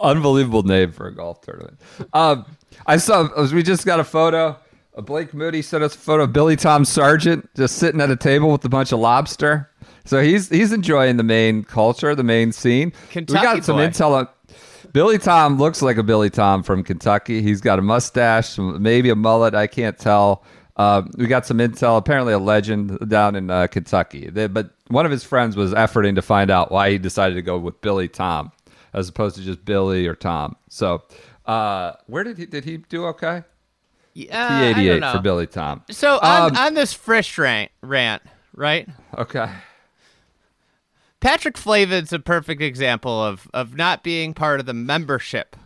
[0.00, 1.78] Unbelievable name for a golf tournament.
[2.12, 2.46] Um,
[2.86, 4.56] I saw we just got a photo.
[4.96, 8.16] Uh, Blake Moody sent us a photo of Billy Tom Sargent just sitting at a
[8.16, 9.70] table with a bunch of lobster.
[10.04, 12.92] So he's he's enjoying the Maine culture, the Maine scene.
[13.10, 13.88] Kentucky we got some boy.
[13.88, 14.28] intel on
[14.92, 17.42] Billy Tom looks like a Billy Tom from Kentucky.
[17.42, 19.54] He's got a mustache, maybe a mullet.
[19.54, 20.42] I can't tell.
[20.76, 21.96] Uh, we got some intel.
[21.96, 24.28] Apparently, a legend down in uh, Kentucky.
[24.28, 27.42] They- but one of his friends was efforting to find out why he decided to
[27.42, 28.52] go with Billy Tom
[28.92, 30.54] as opposed to just Billy or Tom.
[30.68, 31.02] So,
[31.46, 33.06] uh, where did he did he do?
[33.06, 33.42] Okay,
[34.14, 35.12] Yeah, T eighty eight know.
[35.12, 35.82] for Billy Tom.
[35.90, 38.22] So on, Um, on this Fritsch rant, rant,
[38.54, 38.86] right?
[39.16, 39.48] Okay,
[41.20, 45.56] Patrick Flavin's a perfect example of of not being part of the membership,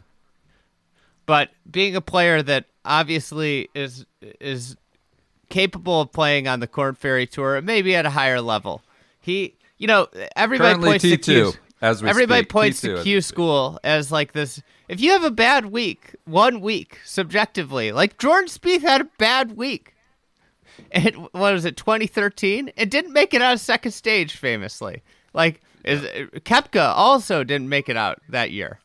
[1.26, 4.06] but being a player that obviously is
[4.40, 4.76] is
[5.50, 8.82] capable of playing on the Corn Ferry Tour, maybe at a higher level.
[9.20, 11.52] He, you know, everybody Currently points to T2, Q.
[11.82, 12.48] as we everybody speak.
[12.48, 13.28] points T2 to as Q speak.
[13.28, 14.62] school as like this.
[14.88, 19.56] If you have a bad week, one week subjectively, like Jordan Spieth had a bad
[19.56, 19.94] week.
[20.92, 22.72] And what was it, 2013?
[22.76, 25.02] It didn't make it out of second stage, famously.
[25.34, 26.00] Like, is
[26.40, 28.80] Koepka also didn't make it out that year.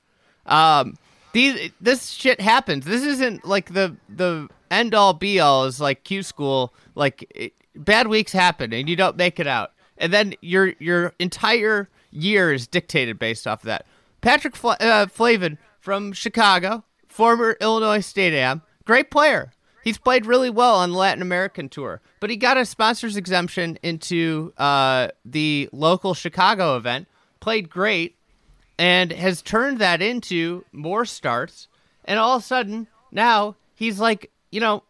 [0.45, 0.97] Um,
[1.33, 2.85] these this shit happens.
[2.85, 6.73] This isn't like the the end all be all is like Q school.
[6.95, 9.71] Like it, bad weeks happen and you don't make it out.
[9.97, 13.85] and then your your entire year is dictated based off of that.
[14.21, 19.51] Patrick Fla- uh, Flavin from Chicago, former Illinois State Am, great player.
[19.83, 23.77] He's played really well on the Latin American tour, but he got a sponsors exemption
[23.83, 27.07] into uh, the local Chicago event.
[27.39, 28.15] Played great,
[28.79, 31.67] and has turned that into more starts.
[32.05, 34.83] And all of a sudden, now he's like, you know,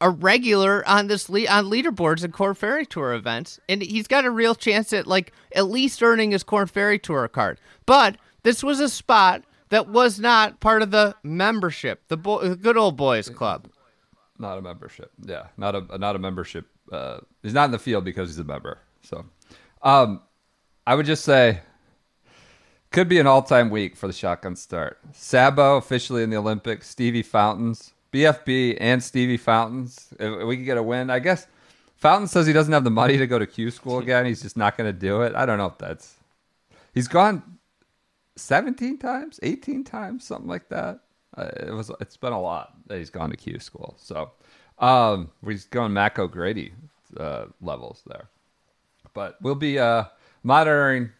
[0.00, 4.24] a regular on this le- on leaderboards and Corn Ferry Tour events, and he's got
[4.24, 7.60] a real chance at like at least earning his Corn Ferry Tour card.
[7.86, 12.76] But this was a spot that was not part of the membership, the, bo- good
[12.76, 13.68] old boys club.
[14.38, 15.12] Not a membership.
[15.22, 16.66] Yeah, not a not a membership.
[16.90, 18.78] Uh, he's not in the field because he's a member.
[19.02, 19.24] So,
[19.82, 20.20] um,
[20.86, 21.60] I would just say
[22.90, 24.98] could be an all-time week for the shotgun start.
[25.12, 26.88] Sabo officially in the Olympics.
[26.88, 30.08] Stevie Fountains, BFB, and Stevie Fountains.
[30.18, 31.46] If we could get a win, I guess.
[31.96, 34.26] Fountain says he doesn't have the money to go to Q school again.
[34.26, 35.34] He's just not going to do it.
[35.34, 36.14] I don't know if that's.
[36.94, 37.58] He's gone
[38.36, 41.00] 17 times, 18 times, something like that.
[41.36, 41.90] Uh, it was.
[42.00, 43.96] It's been a lot that he's gone to Q school.
[43.98, 44.30] So,
[44.78, 46.72] um, he's going Mac O'Grady
[47.18, 48.28] uh, levels there.
[49.12, 50.04] But we'll be uh,
[50.42, 51.10] monitoring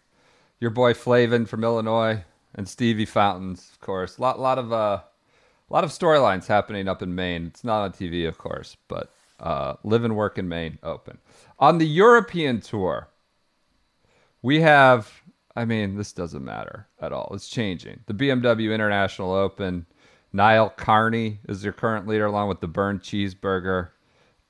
[0.61, 4.19] your boy Flavin from Illinois and Stevie Fountains, of course.
[4.19, 4.73] A lot, lot of,
[5.71, 7.47] uh, lot of storylines happening up in Maine.
[7.47, 11.19] It's not on TV, of course, but uh, live and work in Maine open.
[11.59, 13.09] On the European tour,
[14.43, 15.11] we have.
[15.59, 17.31] I mean, this doesn't matter at all.
[17.35, 18.01] It's changing.
[18.07, 19.87] The BMW International Open.
[20.33, 23.89] Niall Kearney is your current leader, along with the Bernd Cheeseburger.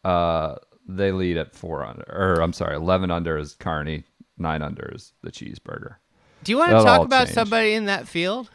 [0.03, 0.57] Uh,
[0.89, 4.03] they lead at four under, or I'm sorry, eleven under is Carney,
[4.37, 5.97] nine under is the Cheeseburger.
[6.43, 7.35] Do you want to That'll talk about change.
[7.35, 8.51] somebody in that field?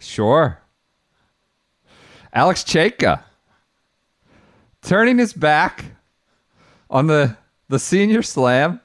[0.00, 0.58] Sure.
[2.32, 3.22] Alex Cejka
[4.82, 5.84] turning his back
[6.88, 7.36] on the
[7.68, 8.80] the senior slam,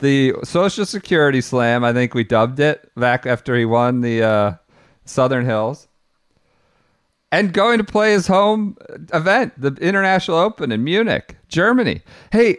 [0.00, 1.84] the Social Security slam.
[1.84, 4.52] I think we dubbed it back after he won the uh,
[5.04, 5.86] Southern Hills,
[7.30, 8.76] and going to play his home
[9.12, 12.02] event, the International Open in Munich, Germany.
[12.32, 12.58] Hey,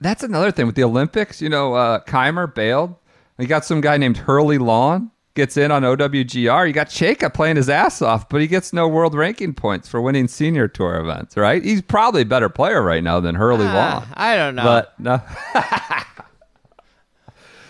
[0.00, 1.40] that's another thing with the Olympics.
[1.40, 2.94] You know, uh, Kaymer bailed.
[3.38, 6.66] You got some guy named Hurly Long gets in on OWGR.
[6.66, 10.00] You got Cejka playing his ass off, but he gets no world ranking points for
[10.02, 11.36] winning senior tour events.
[11.36, 11.64] Right?
[11.64, 13.74] He's probably a better player right now than Hurly Ah,
[14.04, 14.08] Lawn.
[14.14, 14.64] I don't know.
[14.64, 15.22] But no.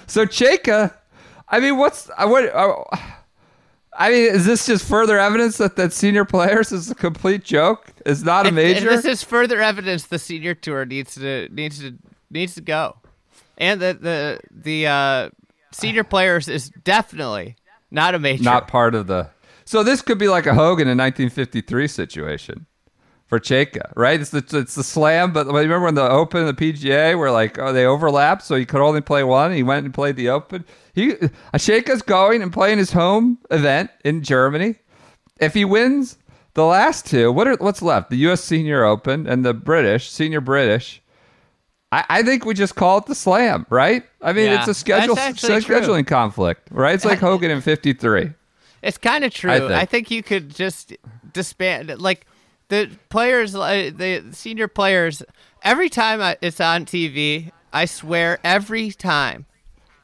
[0.07, 0.95] so Cejka,
[1.49, 2.45] I mean, what's I what?
[2.55, 2.75] Uh,
[4.01, 7.93] I mean, is this just further evidence that that senior players is a complete joke?
[8.07, 8.89] Is not a And- and major?
[8.91, 11.97] this is further evidence the senior tour needs to needs to
[12.31, 12.97] needs to go,
[13.57, 15.31] and the the the uh,
[15.73, 17.57] senior players is definitely
[17.91, 18.43] not a major.
[18.43, 19.31] not part of the.
[19.65, 22.67] So this could be like a Hogan in 1953 situation
[23.29, 24.21] for Cejka, right?
[24.21, 27.59] It's the it's the slam, but remember when the Open and the PGA were like,
[27.59, 29.53] oh, they overlapped, so he could only play one.
[29.53, 30.65] He went and played the Open.
[30.95, 34.77] He uh, Cejka's going and playing his home event in Germany.
[35.41, 36.17] If he wins
[36.55, 38.11] the last two, what are what's left?
[38.11, 38.43] The U.S.
[38.43, 41.03] Senior Open and the British Senior British.
[41.91, 44.03] I, I think we just call it the slam, right?
[44.21, 45.77] I mean, Yeah, it's a schedule actually true.
[45.81, 46.95] scheduling conflict, right?
[46.95, 48.33] It's like Hogan in '53.
[48.83, 49.51] It's kind of true.
[49.51, 49.91] I I think.
[49.91, 50.11] think.
[50.11, 50.93] you could just
[51.33, 52.01] disband it.
[52.01, 52.27] Like
[52.69, 55.23] the players, uh, the senior players.
[55.63, 59.47] Every time I, it's on TV, I swear, every time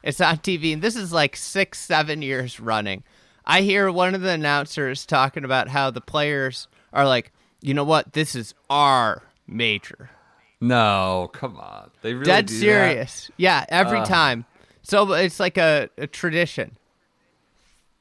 [0.03, 3.03] it's on TV, and this is like six, seven years running.
[3.45, 7.83] I hear one of the announcers talking about how the players are like, you know
[7.83, 10.09] what, this is our major.
[10.61, 11.91] No, come on.
[12.01, 12.59] They really Dead do that?
[12.59, 13.31] serious.
[13.37, 14.45] Yeah, every time.
[14.83, 16.77] So it's like a, a tradition.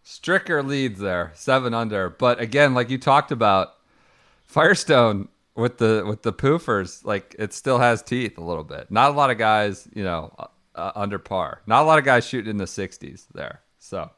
[0.05, 2.11] Stricker leads there, seven under.
[2.11, 3.75] But again, like you talked about,
[4.47, 8.91] Firestone with the with the poofers, like it still has teeth a little bit.
[8.91, 11.63] Not a lot of guys, you know, uh, uh, under par.
[11.67, 13.63] Not a lot of guys shooting in the 60s there.
[13.79, 14.11] So,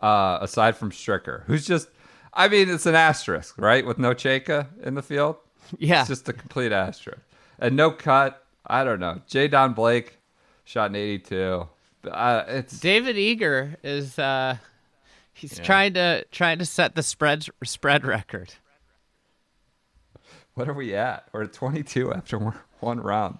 [0.00, 1.88] uh, aside from Stricker, who's just,
[2.32, 3.84] I mean, it's an asterisk, right?
[3.84, 5.36] With no Cejka in the field.
[5.78, 6.00] Yeah.
[6.00, 7.20] It's just a complete asterisk.
[7.62, 8.44] And no cut.
[8.66, 9.22] I don't know.
[9.26, 10.18] Jay Don Blake
[10.64, 11.66] shot an 82.
[12.10, 14.56] Uh, it's David Eger is uh
[15.32, 18.54] he's trying to trying to set the spread spread record.
[20.54, 21.28] What are we at?
[21.32, 23.38] We're at 22 after one- one round.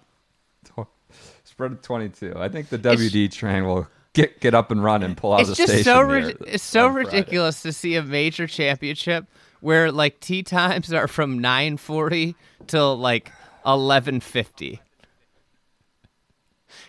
[1.43, 2.33] Spread of 22.
[2.35, 5.49] I think the WD train will get get up and run and pull out It's
[5.51, 5.83] the just station.
[5.83, 6.09] so
[6.47, 9.25] it's so ridiculous to see a major championship
[9.61, 12.33] where like tea times are from 9:40
[12.65, 13.31] till like
[13.65, 14.79] 11:50.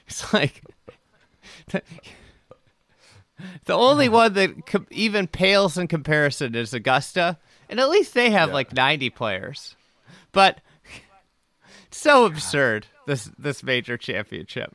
[0.07, 0.63] It's like
[3.65, 8.31] the only one that co- even pales in comparison is Augusta, and at least they
[8.31, 9.77] have like 90 players.
[10.33, 10.61] But
[11.91, 14.75] so absurd this this major championship.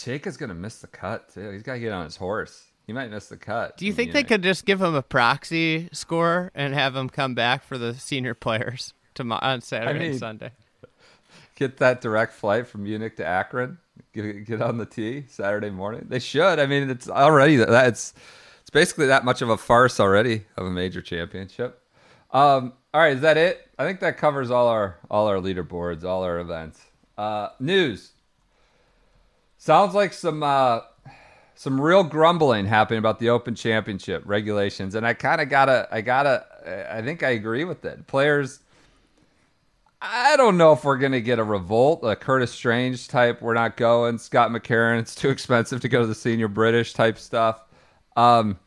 [0.00, 1.50] Jake is gonna miss the cut too.
[1.50, 2.64] He's got to get on his horse.
[2.86, 3.76] He might miss the cut.
[3.76, 7.08] Do you in think they could just give him a proxy score and have him
[7.08, 10.50] come back for the senior players tomorrow on Saturday mean- and Sunday?
[11.54, 13.78] Get that direct flight from Munich to Akron?
[14.12, 16.06] Get, get on the T Saturday morning.
[16.08, 16.58] They should.
[16.58, 18.14] I mean, it's already that it's
[18.60, 21.80] it's basically that much of a farce already of a major championship.
[22.30, 23.68] Um, all right, is that it?
[23.78, 26.80] I think that covers all our all our leaderboards, all our events.
[27.16, 28.12] Uh, news.
[29.58, 30.80] Sounds like some uh,
[31.54, 36.00] some real grumbling happening about the Open Championship regulations, and I kind of gotta, I
[36.00, 36.44] gotta,
[36.90, 38.06] I think I agree with it.
[38.08, 38.58] Players,
[40.04, 43.40] I don't know if we're gonna get a revolt, a Curtis Strange type.
[43.40, 44.18] We're not going.
[44.18, 47.60] Scott McCarron, it's too expensive to go to the senior British type stuff.
[48.16, 48.58] Um,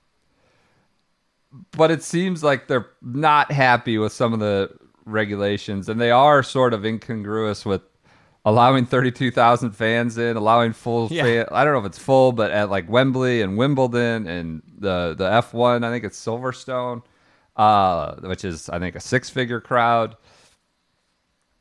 [1.71, 4.71] but it seems like they're not happy with some of the
[5.06, 7.82] regulations, and they are sort of incongruous with
[8.45, 11.24] allowing 32,000 fans in, allowing full Yeah.
[11.24, 11.45] fan.
[11.52, 15.26] I don't know if it's full, but at like Wembley and Wimbledon and the the
[15.30, 17.02] F1, I think it's Silverstone,
[17.58, 20.15] uh, which is I think a six figure crowd.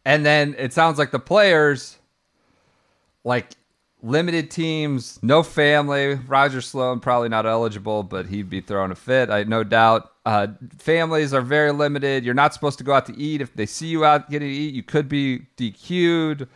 [0.04, 1.98] And then it sounds like the players,
[3.24, 3.52] like
[4.02, 6.14] limited teams, no family.
[6.14, 9.30] Roger Sloan probably not eligible, but he'd be throwing a fit.
[9.30, 10.10] I no doubt.
[10.26, 12.24] Uh, families are very limited.
[12.24, 13.40] You're not supposed to go out to eat.
[13.40, 16.46] If they see you out getting to eat, you could be DQ'd.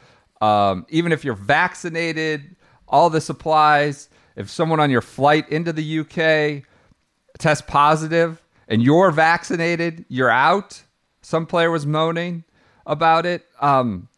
[0.42, 2.56] Um, even if you're vaccinated,
[2.87, 4.08] all this applies.
[4.37, 6.64] If someone on your flight into the UK
[7.38, 10.82] test positive and you're vaccinated, you're out.
[11.22, 12.44] Some player was moaning
[12.88, 13.46] about it.
[13.61, 14.09] Um,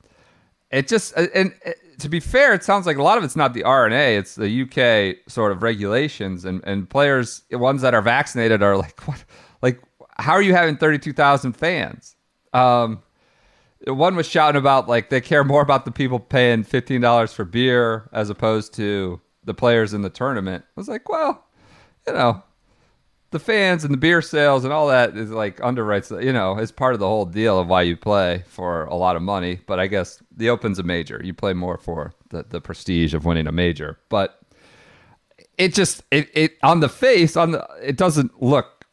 [0.71, 3.37] it just and, and uh, to be fair, it sounds like a lot of it's
[3.37, 8.03] not the R&A; it's the UK sort of regulations and and players, ones that are
[8.03, 9.23] vaccinated, are like, what?
[9.61, 9.81] Like,
[10.17, 12.17] how are you having thirty two thousand fans?
[12.53, 13.03] Um,
[13.87, 17.45] one was shouting about like they care more about the people paying fifteen dollars for
[17.45, 20.65] beer as opposed to the players in the tournament.
[20.67, 21.45] I was like, well,
[22.07, 22.43] you know,
[23.31, 26.73] the fans and the beer sales and all that is like underwrites, you know, is
[26.73, 29.61] part of the whole deal of why you play for a lot of money.
[29.67, 31.21] But I guess the Open's a major.
[31.23, 33.99] You play more for the, the prestige of winning a major.
[34.09, 34.41] But
[35.59, 38.87] it just it, it on the face on the it doesn't look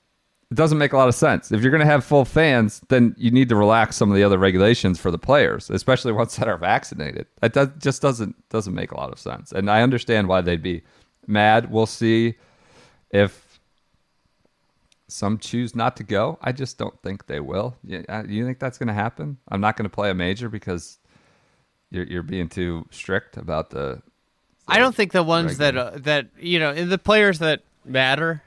[0.52, 1.52] it doesn't make a lot of sense.
[1.52, 4.24] If you're going to have full fans, then you need to relax some of the
[4.24, 7.26] other regulations for the players, especially ones that are vaccinated.
[7.42, 9.52] That does, just doesn't doesn't make a lot of sense.
[9.52, 10.84] And I understand why they'd be
[11.26, 11.72] mad.
[11.72, 12.36] We'll see
[13.12, 13.47] if
[15.08, 16.38] some choose not to go.
[16.42, 17.76] I just don't think they will.
[17.84, 19.38] You, you think that's going to happen?
[19.48, 21.00] I'm not going to play a major because
[21.90, 24.02] you're you're being too strict about the.
[24.68, 28.44] I don't think the ones that uh, that you know the players that matter,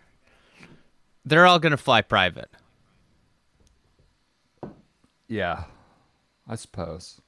[1.24, 2.50] they're all going to fly private.
[5.28, 5.64] Yeah,
[6.48, 7.20] I suppose.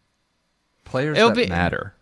[0.85, 1.95] Players It'll that be- matter.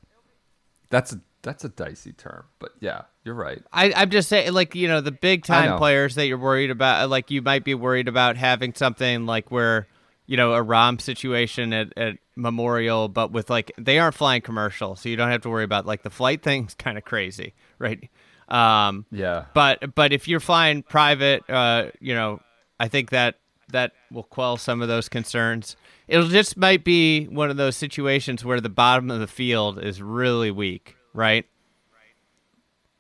[0.89, 3.63] That's a that's a dicey term, but yeah, you're right.
[3.73, 7.09] I, I'm just saying, like you know, the big time players that you're worried about,
[7.09, 9.87] like you might be worried about having something like where,
[10.27, 14.97] you know, a Rahm situation at, at Memorial, but with like they aren't flying commercial,
[14.97, 18.09] so you don't have to worry about like the flight thing's kind of crazy, right?
[18.49, 22.41] Um, Yeah, but but if you're flying private, uh, you know,
[22.79, 23.37] I think that
[23.73, 25.77] that will quell some of those concerns.
[26.09, 30.03] It'll just might be one of those situations where the bottom of the field is
[30.03, 31.47] really weak, right?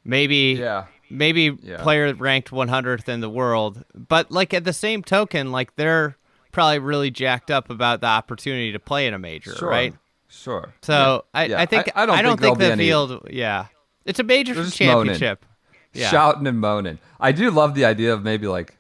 [0.05, 0.85] Maybe Yeah.
[1.11, 1.83] maybe Yeah.
[1.83, 6.17] player ranked 100th in the world, but like at the same token, like they're
[6.53, 9.95] probably really jacked up about the opportunity to play in a major, sure, right?
[10.29, 10.73] Sure.
[10.83, 11.61] So I, Yeah.
[11.61, 13.67] I think I, I don't think, think, the be any field, yeah,
[14.05, 14.71] it's a major moaning.
[14.71, 15.45] championship.
[15.93, 16.09] Yeah.
[16.09, 16.99] shouting and moaning.
[17.19, 18.77] I do love the idea of maybe like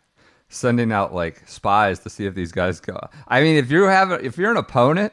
[0.48, 2.98] sending out like spies to see if these guys go.
[3.26, 5.12] I mean, if you have if you're an opponent,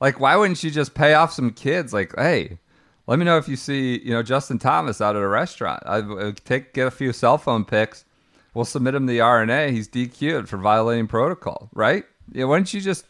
[0.00, 1.94] like why wouldn't you just pay off some kids?
[1.94, 2.58] Like, hey,
[3.06, 5.82] let me know if you see you know Justin Thomas out at a restaurant.
[5.86, 8.04] I I take get a few cell phone pics.
[8.54, 9.70] We'll submit him the R&A.
[9.70, 12.04] He's DQ'd for violating protocol, right?
[12.32, 13.04] Yeah, why don't you just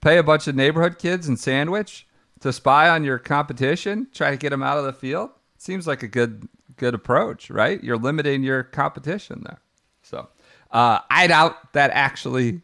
[0.00, 2.04] pay a bunch of neighborhood kids in Sandwich
[2.40, 5.30] to spy on your competition, try to get them out of the field?
[5.56, 7.82] Seems like a good good approach, right?
[7.82, 9.60] You're limiting your competition there.
[10.02, 10.28] So
[10.72, 12.62] uh, I doubt that actually.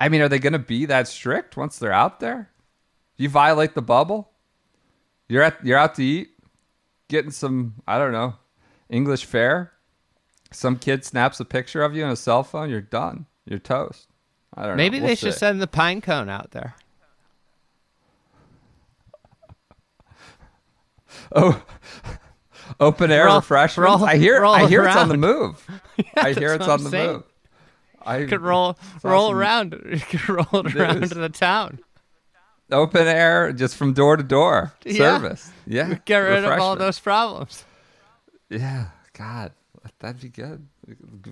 [0.00, 2.50] I mean, are they going to be that strict once they're out there?
[3.16, 4.31] You violate the bubble.
[5.32, 6.28] You're at you're out to eat,
[7.08, 8.34] getting some I don't know
[8.90, 9.72] English fare.
[10.50, 12.68] Some kid snaps a picture of you on a cell phone.
[12.68, 13.24] You're done.
[13.46, 14.08] You're toast.
[14.54, 14.76] I don't know.
[14.76, 15.04] Maybe know.
[15.06, 15.38] they We'll should see.
[15.38, 16.74] send the pine cone out there.
[21.34, 21.62] Oh,
[22.80, 23.74] open air For all- refreshments.
[23.74, 24.44] for all- I hear.
[24.44, 25.66] I hear it's on the move.
[26.16, 27.12] I hear it's on I'm the saying.
[27.12, 27.22] move.
[28.04, 31.78] I could roll roll around, you could roll it around to the town.
[32.72, 35.18] Open air, just from door to door Yeah.
[35.18, 35.50] service.
[35.66, 37.64] Yeah, Get rid of all those problems.
[38.50, 39.52] Yeah, God,
[40.00, 40.66] that'd be good.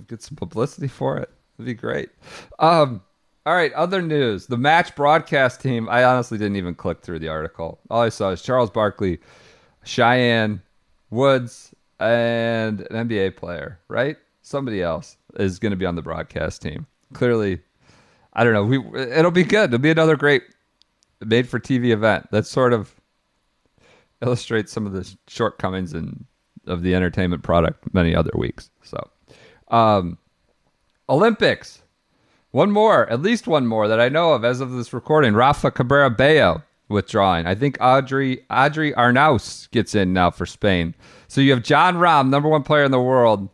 [0.06, 1.30] Get some publicity for it.
[1.58, 2.10] It'd be great.
[2.58, 3.02] Um,
[3.46, 4.46] all right, other news.
[4.46, 5.88] The match broadcast team.
[5.88, 7.80] I honestly didn't even click through the article.
[7.90, 9.18] All I saw is Charles Barkley,
[9.84, 10.62] Cheyenne
[11.10, 13.78] Woods, and an NBA player.
[13.88, 14.16] Right?
[14.42, 16.86] Somebody else is going to be on the broadcast team.
[17.12, 17.60] Clearly,
[18.32, 18.64] I don't know.
[18.64, 19.70] We it'll be good.
[19.70, 20.42] It'll be another great
[21.20, 22.30] made for TV event.
[22.30, 22.94] That sort of
[24.22, 26.24] illustrates some of the shortcomings and
[26.66, 28.70] of the entertainment product many other weeks.
[28.82, 28.98] So,
[29.68, 30.18] um,
[31.08, 31.82] Olympics.
[32.52, 35.34] One more, at least one more that I know of as of this recording.
[35.34, 37.46] Rafa Cabrera Bello withdrawing.
[37.46, 40.94] I think Adri Adri Arnaus gets in now for Spain.
[41.28, 43.48] So you have Jon Rahm, number one player in the world,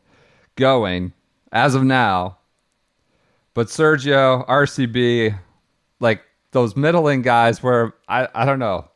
[0.56, 1.12] going
[1.52, 2.38] as of now.
[3.52, 5.38] But Sergio, RCB,
[6.00, 6.22] like
[6.56, 8.88] those middling guys where I, I don't know.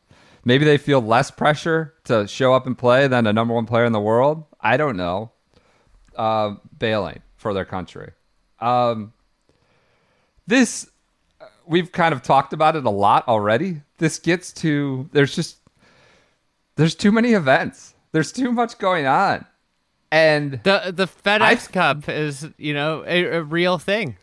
[0.43, 3.85] Maybe they feel less pressure to show up and play than a number one player
[3.85, 4.43] in the world.
[4.59, 5.31] I don't know.
[6.15, 8.11] Uh, bailing for their country.
[8.59, 9.13] Um,
[10.47, 10.89] this
[11.67, 13.81] we've kind of talked about it a lot already.
[13.99, 15.57] This gets to there's just
[16.75, 17.93] there's too many events.
[18.11, 19.45] There's too much going on.
[20.11, 24.17] And The the FedEx I- Cup is, you know, a, a real thing.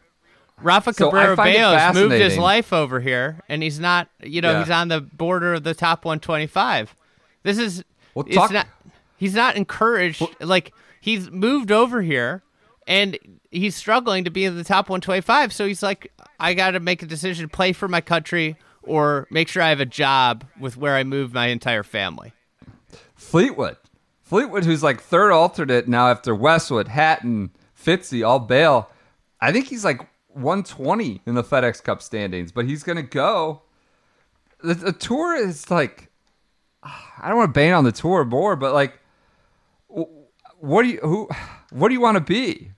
[0.62, 4.58] Rafa Cabrera it Bello's moved his life over here, and he's not, you know, Yeah.
[4.60, 6.94] he's on the border of the top 125.
[7.44, 7.84] This is,
[8.14, 8.66] Well, talk- not,
[9.16, 10.22] he's not encouraged.
[10.40, 12.42] like he's moved over here,
[12.86, 13.16] and
[13.50, 15.52] he's struggling to be in the top 125.
[15.52, 19.48] So he's like, I got to make a decision play for my country or make
[19.48, 22.32] sure I have a job with where I move my entire family.
[23.14, 23.76] Fleetwood.
[24.22, 27.50] Fleetwood, who's like third alternate now after Westwood, Hatton,
[27.82, 28.90] Fitzy, all bail.
[29.40, 30.00] I think he's like
[30.38, 33.62] 120 in the FedEx Cup standings, but he's going to go.
[34.62, 36.10] The, the tour is like,
[36.82, 38.98] I don't want to bang on the tour more, but like,
[39.88, 41.28] what do you who,
[41.70, 42.72] what do you want to be?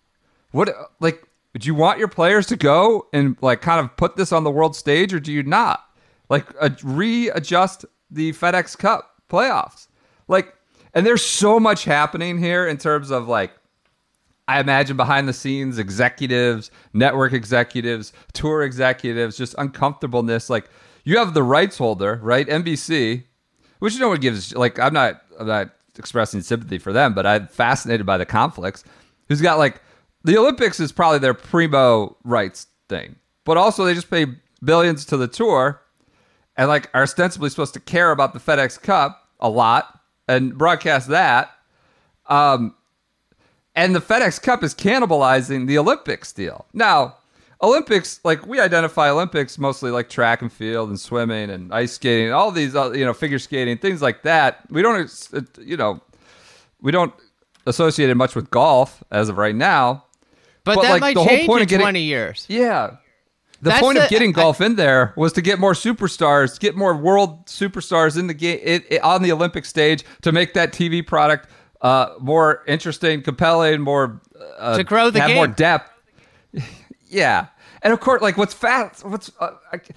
[0.53, 1.23] What like,
[1.59, 4.51] do you want your players to go and like kind of put this on the
[4.51, 5.85] world stage, or do you not?
[6.29, 9.89] Like, uh, readjust the FedEx Cup playoffs.
[10.29, 10.55] Like,
[10.95, 13.53] and there's so much happening here in terms of like
[14.51, 20.51] I imagine behind the scenes executives, network executives, tour executives, just uncomfortableness.
[20.51, 20.69] Like
[21.05, 22.49] you have the rights holder, right?
[22.49, 23.23] NBC,
[23.79, 24.53] which no one gives.
[24.53, 28.83] Like I'm not, I'm not expressing sympathy for them, but I'm fascinated by the conflicts.
[29.29, 29.83] Who's got like
[30.25, 34.27] the Olympics is probably their primo rights thing, but also they just pay
[34.65, 35.81] billions to the tour,
[36.57, 41.07] and like are ostensibly supposed to care about the FedEx Cup a lot and broadcast
[41.07, 41.53] that.
[42.27, 42.75] Um,
[43.81, 46.67] and the FedEx Cup is cannibalizing the Olympics deal.
[46.73, 47.17] Now,
[47.63, 52.33] Olympics, like we identify Olympics mostly like track and field and swimming and ice skating,
[52.33, 54.61] all these, uh, you know, figure skating, things like that.
[54.71, 56.01] We don't, uh, you know,
[56.81, 57.13] we don't
[57.67, 60.05] associate it much with golf as of right now.
[60.65, 62.47] But, But, that like, might the whole change point in of getting- 20 years.
[62.49, 62.91] Yeah.
[63.63, 66.59] The That's point of the- getting I- golf in there was to get more superstars,
[66.59, 70.55] get more world superstars in the game it, it- on the Olympic stage to make
[70.55, 71.47] that TV product
[71.83, 74.21] uh, more interesting, compelling, more
[74.59, 75.91] uh, To grow the have more depth.
[77.09, 77.47] yeah,
[77.83, 79.51] and of course, like what's fast, what's uh,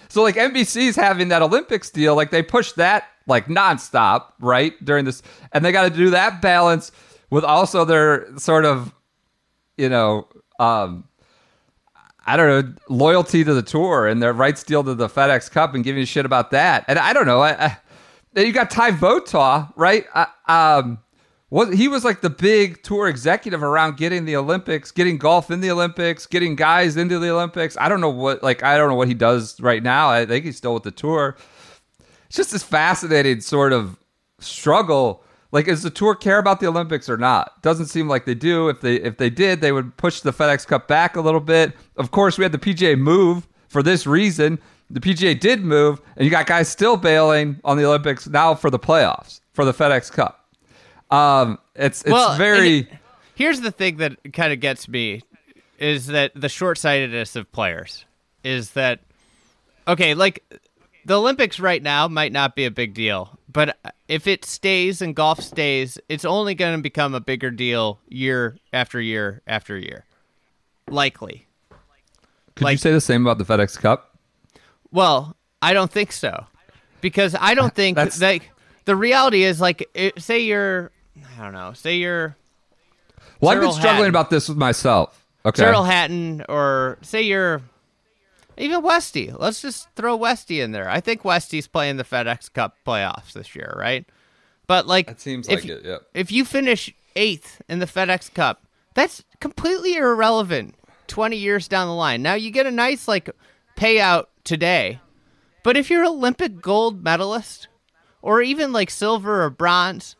[0.09, 5.05] so like NBC's having that Olympics deal, like they push that like nonstop, right during
[5.05, 5.21] this,
[5.51, 6.91] and they got to do that balance
[7.29, 8.93] with also their sort of,
[9.77, 10.27] you know.
[10.59, 11.05] um
[12.25, 15.75] I don't know, loyalty to the tour and their rights deal to the FedEx Cup
[15.75, 16.85] and giving a shit about that.
[16.87, 17.41] And I don't know.
[17.41, 17.77] I,
[18.35, 20.05] I, you got Ty Votaw, right?
[20.13, 20.99] Uh, um,
[21.53, 25.61] what he was like the big tour executive around getting the Olympics, getting golf in
[25.61, 27.77] the Olympics, getting guys into the Olympics.
[27.79, 30.09] I don't know what like I don't know what he does right now.
[30.09, 31.37] I think he's still with the tour.
[32.25, 33.99] It's just this fascinating sort of
[34.39, 35.23] struggle.
[35.51, 37.61] Like, does the tour care about the Olympics or not?
[37.61, 38.69] Doesn't seem like they do.
[38.69, 41.73] If they if they did, they would push the FedEx Cup back a little bit.
[41.97, 44.57] Of course, we had the PGA move for this reason.
[44.89, 48.71] The PGA did move, and you got guys still bailing on the Olympics now for
[48.71, 50.42] the playoffs for the FedEx Cup.
[51.13, 52.87] Um, it's it's well, very it-
[53.35, 55.21] here's the thing that kind of gets me
[55.77, 58.05] is that the short-sightedness of players
[58.43, 59.01] is that
[59.87, 60.43] okay, like
[61.05, 65.15] the Olympics right now might not be a big deal, but if it stays and
[65.15, 70.05] golf stays, it's only going to become a bigger deal year after year after year.
[70.87, 71.45] Likely.
[72.55, 74.17] Could you say the same about the FedEx Cup?
[74.91, 76.45] Well, I don't think so.
[77.01, 78.49] Because I don't think like
[78.85, 80.91] the reality is like it, say you're
[81.37, 82.35] I don't know, say you're
[83.39, 84.09] Well, I've been struggling Hatton.
[84.09, 85.25] about this with myself.
[85.45, 85.63] Okay.
[85.63, 87.61] Tyrrell Hatton or say you're
[88.57, 89.31] Even Westy.
[89.31, 90.89] Let's just throw Westy in there.
[90.89, 94.05] I think Westy's playing the FedEx Cup playoffs this year, right?
[94.67, 95.81] But like, It seems if, like it.
[95.83, 95.97] Yeah.
[96.13, 100.75] if you finish eighth in the FedEx Cup, that's completely irrelevant
[101.07, 102.21] 20 years down the line.
[102.21, 103.29] Now you get a nice like
[103.75, 104.99] payout today,
[105.63, 107.67] but if you're Olympic gold medalist
[108.21, 110.15] or even like silver or bronze,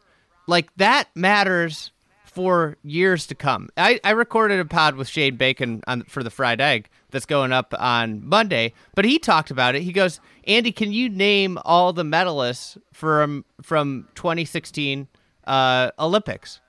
[0.47, 1.91] like that matters
[2.25, 3.69] for years to come.
[3.77, 7.51] I, I recorded a pod with Shane Bacon on for the fried egg that's going
[7.51, 9.83] up on Monday, but he talked about it.
[9.83, 15.07] He goes, Andy, can you name all the medalists from from 2016
[15.45, 16.59] uh, Olympics?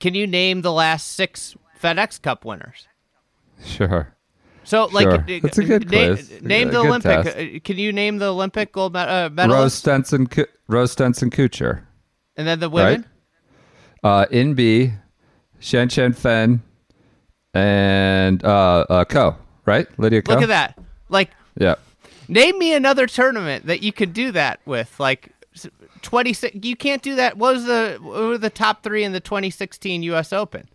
[0.00, 2.88] Can you name the last six FedEx Cup winners?
[3.64, 4.12] Sure.
[4.64, 5.40] So, like, Sure.
[5.40, 6.42] That's a good na- quiz.
[6.42, 7.22] name A the Olympic.
[7.24, 7.36] test.
[7.36, 9.74] uh, Can you name the Olympic gold med- uh, Rose?
[9.74, 10.26] Stenson,
[10.66, 11.82] Rose Stenson Kuchar.
[12.36, 13.04] And then the women.
[14.02, 14.98] Uh, Inbee,
[15.60, 16.62] Shen Chen Fen,
[17.54, 19.36] and uh, uh, Ko.
[19.64, 20.34] Right, Lydia Ko.
[20.34, 20.78] Look at that.
[21.08, 21.76] Like, Yeah.
[22.28, 24.98] name me another tournament that you could do that with.
[25.00, 25.30] Like,
[26.02, 26.58] 26.
[26.62, 27.38] You can't do that.
[27.38, 30.32] What was the what were the top three in the 2016 U.S.
[30.32, 30.68] Open?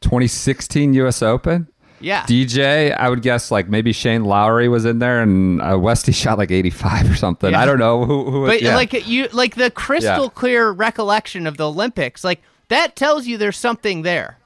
[0.00, 1.22] 2016 U.S.
[1.22, 1.68] Open.
[2.00, 2.22] Yeah.
[2.24, 6.38] DJ, I would guess like maybe Shane Lowry was in there, and uh, Westy shot
[6.38, 7.50] like 85 or something.
[7.52, 7.60] Yeah.
[7.60, 8.30] I don't know who.
[8.30, 8.74] who But yeah.
[8.74, 10.30] like you, like the crystal Yeah.
[10.34, 14.38] clear recollection of the Olympics, like that tells you there's something there.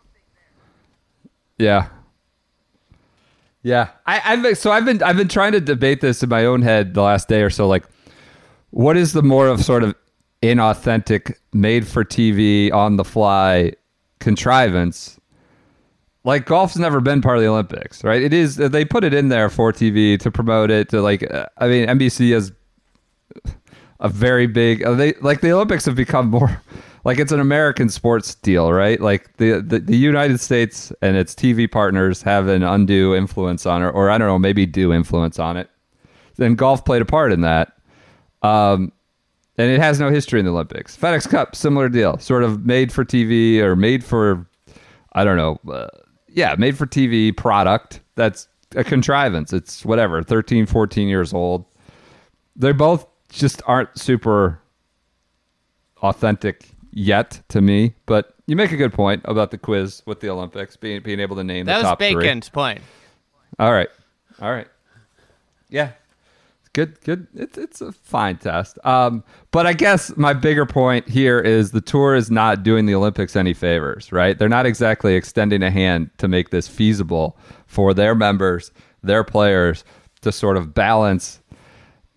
[1.58, 1.88] Yeah.
[3.62, 3.90] Yeah.
[4.06, 6.94] I, I've so I've been I've been trying to debate this in my own head
[6.94, 7.66] the last day or so.
[7.68, 7.84] Like,
[8.70, 9.94] what is the more of sort of
[10.42, 13.72] inauthentic, made for TV, on the fly
[14.18, 15.18] contrivance?
[16.24, 18.22] Like golf's never been part of the Olympics, right?
[18.22, 18.56] It is.
[18.56, 20.88] They put it in there for TV to promote it.
[20.88, 22.50] To like, uh, I mean, NBC has
[24.00, 24.82] a very big.
[24.82, 26.62] uh, They like the Olympics have become more
[27.04, 29.00] like it's an American sports deal, right?
[29.00, 33.82] Like the, the the United States and its TV partners have an undue influence on
[33.82, 35.68] it, or I don't know, maybe do influence on it.
[36.36, 37.74] Then golf played a part in that,
[38.42, 38.92] um,
[39.58, 40.96] and it has no history in the Olympics.
[40.96, 44.48] FedEx Cup, similar deal, sort of made for TV or made for,
[45.12, 45.86] I don't know, uh,
[46.34, 48.00] yeah, made for TV product.
[48.14, 49.52] That's a contrivance.
[49.52, 51.64] It's whatever, 13, 14 years old
[52.56, 54.60] they both just aren't super
[56.02, 57.94] authentic yet to me.
[58.06, 61.36] But you make a good point about the quiz with the Olympics being being able
[61.36, 62.14] to name That the was top three.
[62.14, 62.80] Bacon's point.
[63.58, 63.88] All right,
[64.40, 64.66] all right,
[65.68, 65.92] yeah,
[66.74, 67.26] good, good.
[67.34, 68.78] It's it's a fine test.
[68.84, 72.94] Um, but I guess my bigger point here is the tour is not doing the
[72.94, 74.12] Olympics any favors.
[74.12, 74.38] Right?
[74.38, 78.70] They're not exactly extending a hand to make this feasible for their members,
[79.02, 79.84] their players,
[80.20, 81.40] to sort of balance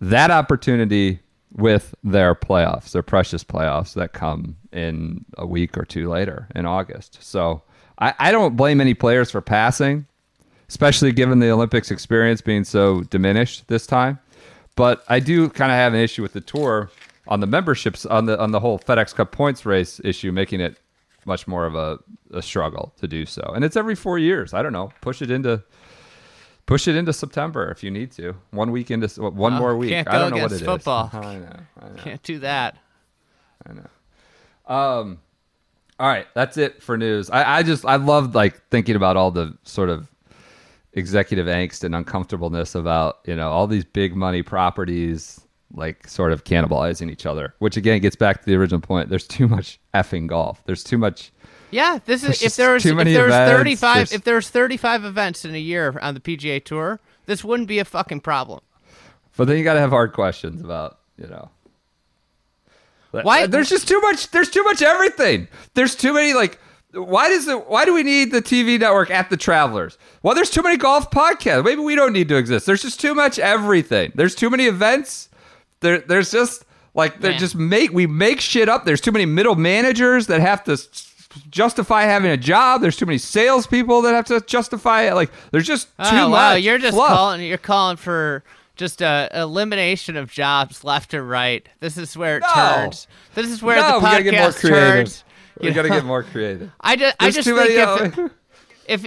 [0.00, 1.20] that opportunity
[1.52, 6.66] with their playoffs, their precious playoffs that come in a week or two later in
[6.66, 7.18] August.
[7.22, 7.62] So
[7.98, 10.06] I, I don't blame any players for passing,
[10.68, 14.18] especially given the Olympics experience being so diminished this time.
[14.78, 16.88] But I do kind of have an issue with the tour
[17.26, 20.78] on the memberships on the on the whole FedEx Cup points race issue, making it
[21.26, 21.98] much more of a,
[22.32, 23.42] a struggle to do so.
[23.54, 24.54] And it's every four years.
[24.54, 24.92] I don't know.
[25.00, 25.62] Push it into
[26.66, 28.34] push it into September if you need to.
[28.52, 29.90] One week into one Oh, more week.
[29.90, 30.62] can't I don't know what it is.
[30.62, 31.10] football.
[31.12, 31.56] I know.
[31.82, 31.94] I know.
[31.96, 32.76] Can't do that.
[33.68, 33.86] I know.
[34.74, 35.18] Um,
[35.98, 37.30] all right, that's it for news.
[37.30, 40.06] I, I just I love like thinking about all the sort of
[40.94, 45.40] executive angst and uncomfortableness about you know all these big money properties
[45.74, 47.54] like sort of cannibalizing each other.
[47.58, 49.08] Which again gets back to the original point.
[49.10, 50.62] There's too much effing golf.
[50.64, 51.30] There's too much.
[51.70, 54.24] Yeah, this is if there was too if many there was events, 35 there's- if
[54.24, 58.20] there's 35 events in a year on the PGA Tour, this wouldn't be a fucking
[58.20, 58.60] problem.
[59.36, 61.50] But then you got to have hard questions about you know.
[63.10, 64.30] Why- There's just too much.
[64.30, 65.48] There's too much everything.
[65.74, 66.58] There's too many like.
[67.04, 67.68] Why does it?
[67.68, 69.96] Why do we need the TV network at the Travelers?
[70.22, 71.64] Well, there's too many golf podcasts.
[71.64, 72.66] Maybe we don't need to exist.
[72.66, 74.12] There's just too much everything.
[74.14, 75.28] There's too many events.
[75.80, 78.84] There, there's just like they just make we make shit up.
[78.84, 80.76] There's too many middle managers that have to
[81.50, 82.80] justify having a job.
[82.80, 85.14] There's too many salespeople that have to justify it.
[85.14, 86.32] Like there's just oh, too Oh much.
[86.32, 87.08] wow, you're just fluff.
[87.08, 88.42] calling you're calling for
[88.76, 91.68] just a elimination of jobs left and right.
[91.80, 92.54] This is where it No.
[92.54, 93.06] turns.
[93.34, 94.78] This is where no, the we gotta get more podcast creative.
[94.78, 95.24] turns.
[95.60, 96.70] We You gotta get more creative.
[96.80, 98.30] I just I just think
[98.88, 99.04] if,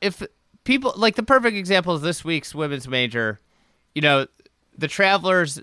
[0.00, 0.22] if
[0.64, 3.38] people like the perfect example is this week's women's major,
[3.94, 4.26] you know,
[4.76, 5.60] the travelers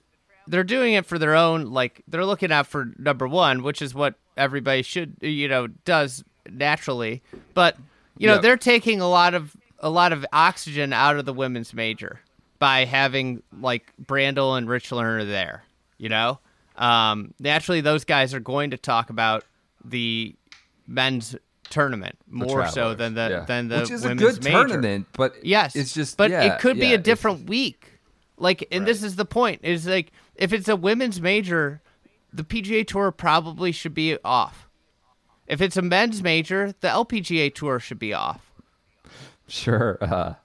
[0.48, 3.94] they're doing it for their own like they're looking out for number one, which is
[3.94, 7.22] what everybody should you know does naturally.
[7.54, 7.78] But
[8.18, 8.42] you know Yep.
[8.42, 12.20] they're taking a lot of a lot of oxygen out of the women's major
[12.58, 15.64] by having like Brandel and Rich Lerner there.
[15.98, 16.40] You know,
[16.78, 19.44] um, naturally those guys are going to talk about
[19.84, 20.36] the
[20.88, 21.36] men's
[21.70, 23.40] tournament more so than the yeah.
[23.42, 24.68] than the which is a good major.
[24.68, 27.86] tournament, but Yes, it's just but yeah, it could be a different week.
[28.38, 31.82] Like, and this is the point: is like if it's a women's major,
[32.32, 34.68] the PGA Tour probably should be off.
[35.48, 38.52] If it's a men's major, the LPGA Tour should be off.
[39.48, 39.98] Sure.
[40.02, 40.36] Uh,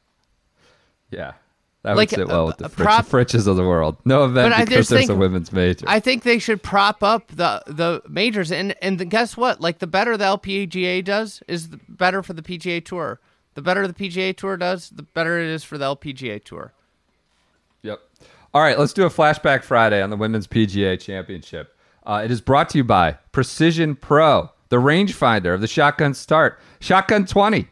[1.11, 1.35] yeah.
[1.85, 3.97] That Like, would sit well uh, with the prop- Fritsches of the world.
[4.07, 5.85] No event But I because just there's think- a women's major.
[5.87, 9.61] I think they should prop up the the majors, and and the, guess what?
[9.61, 13.21] Like the better the LPGA does, is the better for the PGA Tour.
[13.55, 16.73] The better the PGA Tour does, the better it is for the LPGA Tour.
[17.83, 18.01] Yep.
[18.55, 21.77] All right, let's do a flashback Friday on the Women's PGA Championship.
[22.07, 26.59] Uh, it is brought to you by Precision Pro, the rangefinder of the Shotgun Start.
[26.81, 27.69] Shotgun 20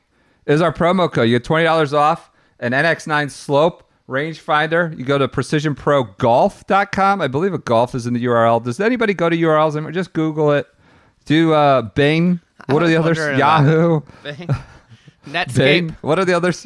[0.46, 1.28] is our promo code.
[1.28, 4.96] You get $20 off an NX9 Slope rangefinder.
[4.98, 7.20] You go to precisionprogolf.com.
[7.20, 8.62] I believe a golf is in the URL.
[8.62, 9.92] Does anybody go to URLs?
[9.92, 10.66] Just Google it.
[11.24, 12.40] Do uh, Bing.
[12.68, 13.18] What are the others?
[13.18, 14.02] Yahoo.
[15.26, 15.54] Netscape.
[15.56, 15.96] Bing.
[16.00, 16.64] What are the others?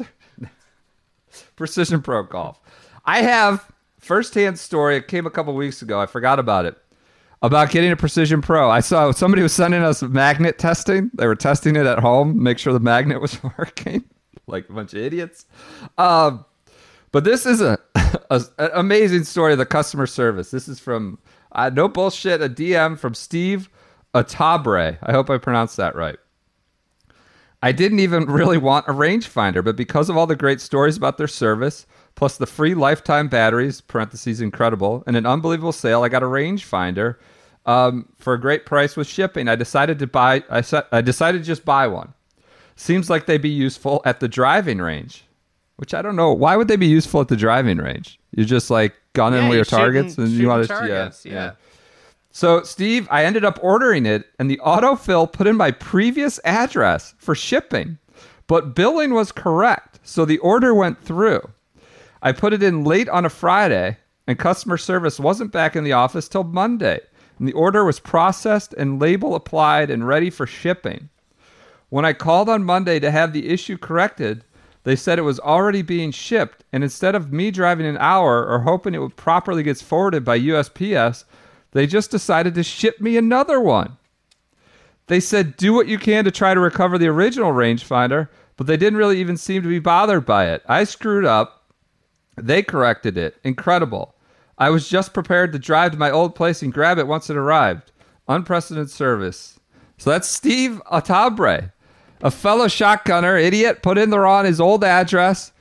[1.55, 2.59] Precision Pro Golf.
[3.03, 3.67] I have
[3.99, 4.97] firsthand story.
[4.97, 5.99] It came a couple weeks ago.
[5.99, 6.77] I forgot about it.
[7.41, 8.69] About getting a Precision Pro.
[8.69, 11.09] I saw somebody was sending us magnet testing.
[11.15, 14.03] They were testing it at home, make sure the magnet was working.
[14.45, 15.45] like a bunch of idiots.
[15.97, 16.45] Um,
[17.11, 17.77] but this is a,
[18.29, 20.51] a an amazing story of the customer service.
[20.51, 21.19] This is from
[21.51, 23.69] uh, no bullshit, a DM from Steve
[24.13, 24.97] Atabre.
[25.01, 26.17] I hope I pronounced that right.
[27.63, 31.17] I didn't even really want a rangefinder, but because of all the great stories about
[31.17, 31.85] their service,
[32.15, 37.15] plus the free lifetime batteries (parentheses incredible) and an unbelievable sale, I got a rangefinder
[37.65, 39.47] um, for a great price with shipping.
[39.47, 40.43] I decided to buy.
[40.49, 42.13] I, I decided to just buy one.
[42.75, 45.25] Seems like they'd be useful at the driving range,
[45.77, 46.33] which I don't know.
[46.33, 48.19] Why would they be useful at the driving range?
[48.31, 51.39] You're just like gunning Yeah, with your targets, and you want to, targets, yeah, yeah.
[51.45, 51.51] yeah.
[52.31, 57.15] So, Steve, I ended up ordering it, and the autofill put in my previous address
[57.17, 57.97] for shipping,
[58.45, 61.41] but billing was correct, so the order went through.
[62.21, 63.97] I put it in late on a Friday,
[64.27, 66.99] and customer service wasn't back in the office till Monday,
[67.39, 71.09] and the order was processed and label applied and ready for shipping.
[71.89, 74.43] When I called on Monday to have the issue corrected,
[74.87, 78.59] they said it was already being shipped, and instead of me driving an hour or
[78.59, 81.25] hoping it would properly gets forwarded by USPS,
[81.73, 83.97] they just decided to ship me another one.
[85.07, 88.77] They said do what you can to try to recover the original rangefinder, but they
[88.77, 90.63] didn't really even seem to be bothered by it.
[90.69, 91.69] I screwed up.
[92.37, 93.35] They corrected it.
[93.43, 94.15] Incredible.
[94.57, 97.35] I was just prepared to drive to my old place and grab it once it
[97.35, 97.91] arrived.
[98.29, 99.59] Unprecedented service.
[99.97, 101.73] So that's Steve Atabre,
[102.21, 105.51] a fellow shotgunner, idiot, put in the wrong his old address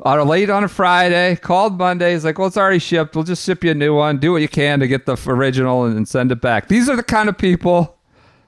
[0.00, 2.12] on a late on a Friday, called Monday.
[2.12, 3.14] He's like, well, it's already shipped.
[3.14, 4.18] We'll just ship you a new one.
[4.18, 6.68] Do what you can to get the original and, and send it back.
[6.68, 7.96] These are the kind of people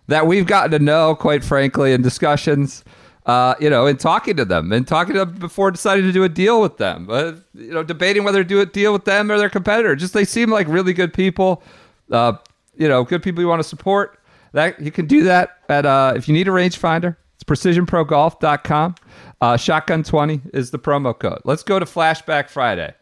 [0.09, 2.85] that we've gotten to know, quite frankly, in discussions,
[3.27, 6.25] uh, you know, in talking to them and talking to them before deciding to do
[6.25, 9.31] a deal with them, but, you know, debating whether to do a deal with them
[9.31, 9.97] or their competitor.
[9.97, 11.63] Just they seem like really good people,
[12.11, 12.35] uh,
[12.77, 14.19] you know, good people you want to support.
[14.53, 17.17] That you can do that at uh, if you need a rangefinder,
[17.49, 18.95] precisionprogolf.com.
[19.41, 21.41] Uh, Shotgun twenty is the promo code.
[21.45, 22.95] Let's go to Flashback Friday.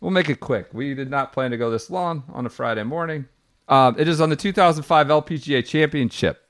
[0.00, 0.68] We'll make it quick.
[0.72, 3.26] We did not plan to go this long on a Friday morning.
[3.68, 6.40] Um, it is on the 2005 LPGA Championship.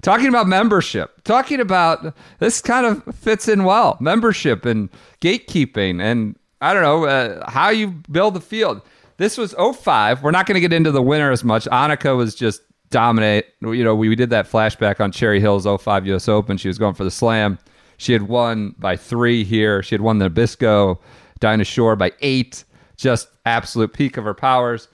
[0.00, 3.96] Talking about membership, talking about this kind of fits in well.
[4.00, 4.90] Membership and
[5.20, 8.82] gatekeeping, and I don't know uh, how you build the field.
[9.16, 10.22] This was 05.
[10.22, 11.64] We're not going to get into the winner as much.
[11.66, 12.60] Annika was just
[12.90, 13.46] dominate.
[13.60, 16.56] You know, we, we did that flashback on Cherry Hills 05 US Open.
[16.56, 17.58] She was going for the slam.
[17.96, 19.82] She had won by three here.
[19.82, 20.98] She had won the Nabisco
[21.40, 22.64] Dinah Shore by eight.
[22.96, 24.88] Just absolute peak of her powers.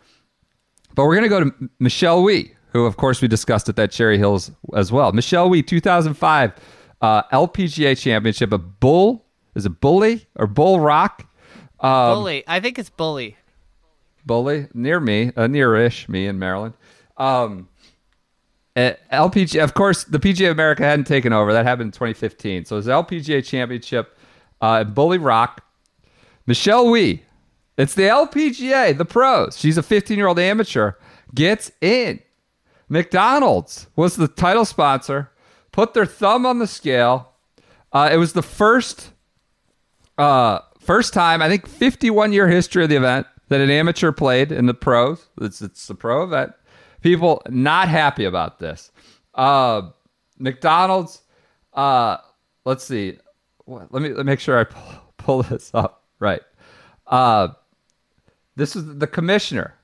[0.94, 3.90] But we're going to go to Michelle Wie, who, of course, we discussed at that
[3.90, 5.12] Cherry Hills as well.
[5.12, 6.52] Michelle Wie, 2005
[7.00, 9.24] uh, LPGA Championship, a Bull,
[9.54, 11.26] is it Bully or Bull Rock?
[11.80, 12.44] Um, Bully.
[12.46, 13.36] I think it's bully.
[14.26, 16.74] Bully, near me, uh, near-ish, me in Maryland.
[17.16, 17.68] Um,
[18.88, 21.52] uh, LPGA, of course, the PGA of America hadn't taken over.
[21.52, 22.64] That happened in 2015.
[22.64, 24.16] So it was LPGA Championship
[24.60, 25.64] uh, in Bulle Rock.
[26.46, 27.22] Michelle Wie,
[27.76, 29.58] it's the LPGA, the pros.
[29.58, 30.92] She's a 15 year old amateur,
[31.34, 32.20] gets in.
[32.88, 35.30] McDonald's was the title sponsor,
[35.70, 37.32] put their thumb on the scale.
[37.92, 39.12] Uh, it was the first
[40.18, 44.52] uh, first time, I think, 51 year history of the event that an amateur played
[44.52, 45.28] in the pros.
[45.40, 46.52] It's, it's the pro event.
[47.02, 48.90] People not happy about this.
[49.34, 49.90] Uh,
[50.38, 51.22] McDonald's,
[51.74, 52.18] uh,
[52.64, 53.18] let's see.
[53.66, 56.04] Let me, let me make sure I pull, pull this up.
[56.18, 56.42] Right.
[57.06, 57.48] Uh,
[58.56, 59.74] this is the commissioner,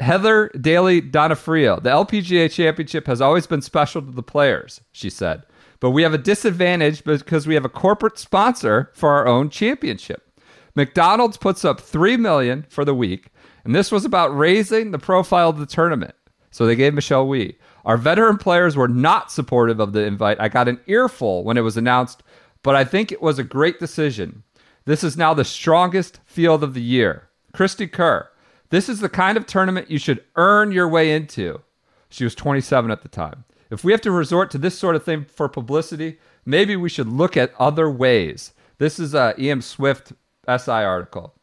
[0.00, 1.82] Heather Daly Donofrio.
[1.82, 5.42] The LPGA championship has always been special to the players, she said.
[5.80, 10.28] but we have a disadvantage because we have a corporate sponsor for our own championship.
[10.76, 13.30] McDonald's puts up three million for the week,
[13.64, 16.14] and this was about raising the profile of the tournament.
[16.52, 17.56] So they gave Michelle Wie.
[17.84, 20.40] Our veteran players were not supportive of the invite.
[20.40, 22.22] I got an earful when it was announced,
[22.62, 24.44] but I think it was a great decision.
[24.84, 27.28] This is now the strongest field of the year.
[27.52, 28.28] Cristie Kerr.
[28.70, 31.60] This is the kind of tournament you should earn your way into.
[32.08, 33.44] She was 27 at the time.
[33.70, 37.08] If we have to resort to this sort of thing for publicity, maybe we should
[37.08, 38.52] look at other ways.
[38.78, 40.12] This is uh, a EM Swift
[40.46, 41.34] SI article.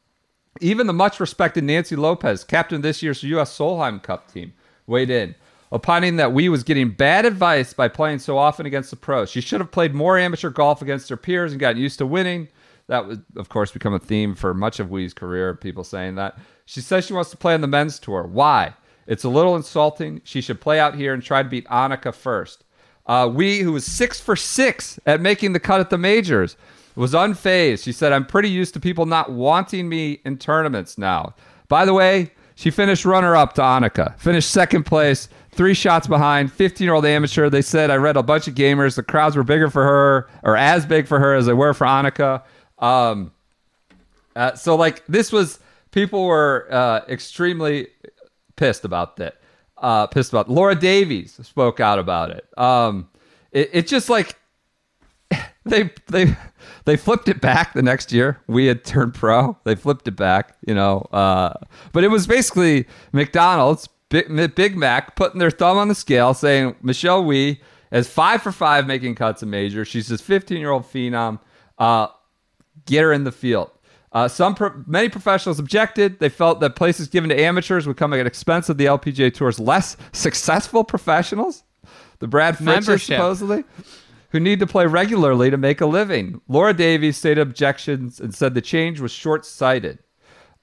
[0.62, 3.57] Even the much respected Nancy Lopez, captain of this year's U.S.
[3.57, 4.53] Solheim Cup team,
[4.89, 5.35] weighed in,
[5.71, 9.29] opining that Wie was getting bad advice by playing so often against the pros.
[9.29, 12.49] She should have played more amateur golf against her peers and gotten used to winning.
[12.87, 16.37] That would, of course, become a theme for much of Wie's career, people saying that.
[16.65, 18.23] She says she wants to play on the men's tour.
[18.23, 18.73] Why?
[19.05, 20.21] It's a little insulting.
[20.23, 22.63] She should play out here and try to beat Annika first.
[23.05, 26.57] Uh, Wie, who was six for six at making the cut at the majors,
[26.95, 27.83] was unfazed.
[27.83, 31.33] She said, I'm pretty used to people not wanting me in tournaments now.
[31.67, 36.51] By the way, she finished runner up to Annika, finished second place, three shots behind,
[36.51, 37.49] 15 year old amateur.
[37.49, 38.97] They said, I read a bunch of gamers.
[38.97, 41.88] The crowds were bigger for her, or as big for her as they were for
[41.88, 42.43] Annika.
[42.78, 43.32] Um,
[44.36, 45.60] uh, so, like, this was,
[45.91, 47.88] people were uh, extremely
[48.57, 49.38] pissed about that.
[49.78, 52.45] Uh, pissed about Laura Davies spoke out about it.
[52.57, 53.07] Um,
[53.53, 54.36] it, it just like
[55.64, 56.36] they they
[56.86, 58.39] they flipped it back the next year.
[58.47, 59.57] Wie had turned pro.
[59.63, 61.07] They flipped it back, you know.
[61.11, 61.53] Uh,
[61.91, 66.76] but it was basically McDonald's, Big, Big Mac, putting their thumb on the scale, saying
[66.82, 67.61] Michelle Wie
[67.91, 69.86] is five for five making cuts in major.
[69.86, 71.39] She's this 15 year old phenom.
[71.78, 72.07] Uh,
[72.86, 73.72] get her in the field.
[74.11, 76.20] Uh, some pro- many professionals objected.
[76.20, 79.59] They felt that places given to amateurs would come at expense of the LPGA Tour's
[79.59, 81.63] less successful professionals.
[82.17, 82.65] The Brad Fritsches,
[83.17, 83.63] supposedly,
[84.32, 86.41] who need to play regularly to make a living.
[86.47, 89.99] Laura Davies stated objections and said the change was short sighted.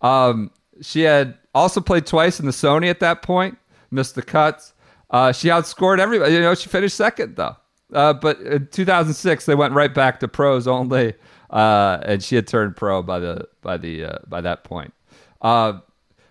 [0.00, 0.50] Um,
[0.80, 3.58] she had also played twice in the Sony at that point,
[3.90, 4.72] missed the cuts.
[5.10, 6.34] Uh, she outscored everybody.
[6.34, 7.56] You know, she finished second though.
[7.92, 11.14] Uh, but in 2006, they went right back to pros only,
[11.50, 14.92] uh, and she had turned pro by the by the uh, by that point.
[15.40, 15.78] Uh,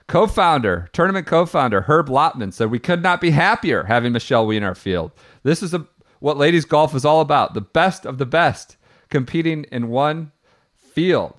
[0.07, 5.11] co-founder, tournament co-founder Herb Lotman said we could not be happier having Michelle our field.
[5.43, 5.87] This is a,
[6.19, 8.77] what ladies golf is all about: the best of the best
[9.09, 10.31] competing in one
[10.75, 11.33] field.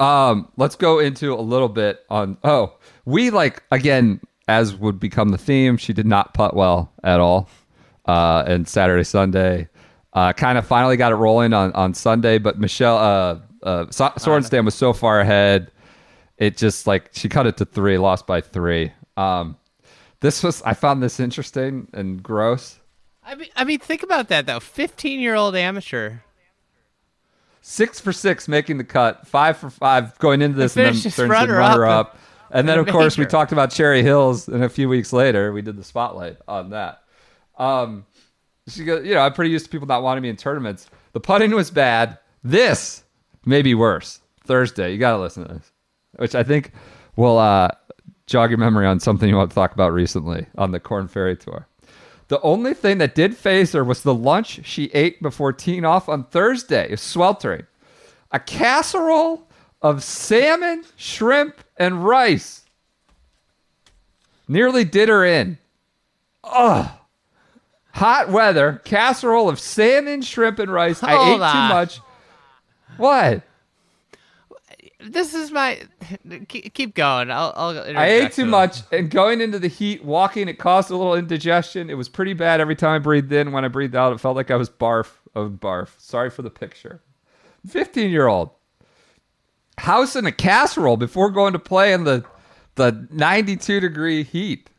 [0.00, 2.36] Um, let's go into a little bit on.
[2.42, 5.76] Oh, we like again, as would become the theme.
[5.76, 7.48] She did not putt well at all,
[8.06, 9.68] uh, and Saturday, Sunday,
[10.12, 12.38] uh, kind of finally got it rolling on on Sunday.
[12.38, 15.70] But Michelle, uh, uh, so- Sorenstam was so far ahead,
[16.38, 18.92] it just like she cut it to three, lost by three.
[19.16, 19.56] Um,
[20.20, 22.80] this was I found this interesting and gross.
[23.26, 24.60] I mean, I mean, think about that though.
[24.60, 26.18] Fifteen-year-old amateur.
[27.62, 31.18] six for six making the cut, five for five going into this, and then turns
[31.30, 32.08] runner, runner up.
[32.08, 32.18] up.
[32.50, 35.62] And then, of course, we talked about Cherry Hills, and a few weeks later, we
[35.62, 37.02] did the spotlight on that.
[37.58, 38.04] Um,
[38.68, 40.88] she goes, you know, I'm pretty used to people not wanting me in tournaments.
[41.12, 42.18] The putting was bad.
[42.42, 43.02] This
[43.44, 44.20] may be worse.
[44.44, 45.72] Thursday, you got to listen to this,
[46.16, 46.72] which I think
[47.16, 47.68] will uh,
[48.26, 51.36] jog your memory on something you want to talk about recently on the Corn Ferry
[51.36, 51.66] Tour.
[52.28, 56.08] The only thing that did faze her was the lunch she ate before teeing off
[56.08, 56.84] on Thursday.
[56.86, 57.66] It was sweltering.
[58.32, 59.46] A casserole
[59.82, 62.62] of salmon, shrimp, and rice.
[64.48, 65.58] Nearly did her in.
[66.42, 66.88] Ugh.
[67.92, 71.02] Hot weather, casserole of salmon, shrimp, and rice.
[71.02, 71.52] I ate on.
[71.52, 72.00] too much.
[72.96, 73.42] What?
[75.04, 75.80] This is my.
[76.48, 77.30] Keep going.
[77.30, 77.52] I'll.
[77.56, 78.46] I'll I ate too it.
[78.46, 81.90] much, and going into the heat, walking, it caused a little indigestion.
[81.90, 83.52] It was pretty bad every time I breathed in.
[83.52, 85.88] When I breathed out, it felt like I was barf of barf.
[85.98, 87.02] Sorry for the picture.
[87.68, 88.50] 15 year old.
[89.78, 92.24] House in a casserole before going to play in the,
[92.76, 94.70] the 92 degree heat.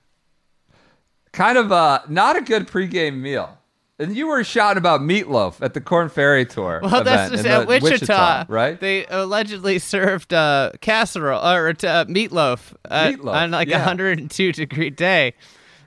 [1.33, 3.57] Kind of uh, not a good pregame meal.
[3.97, 6.81] And you were shouting about meatloaf at the Corn Ferry Tour.
[6.83, 8.77] Well, that's just in at the- Wichita, right?
[8.77, 13.77] They allegedly served uh, casserole or uh, meatloaf, uh, Meatloaf, on like a yeah.
[13.85, 15.33] 102 degree day.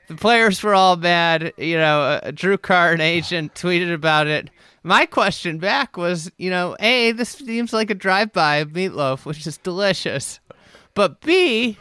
[0.09, 1.53] The players were all mad.
[1.59, 4.49] You know, uh, Drew Carr, an agent, tweeted about it.
[4.83, 9.59] My question back was, you know, A, this seems like a drive-by meatloaf, which is
[9.59, 10.41] delicious.
[10.95, 11.77] But B,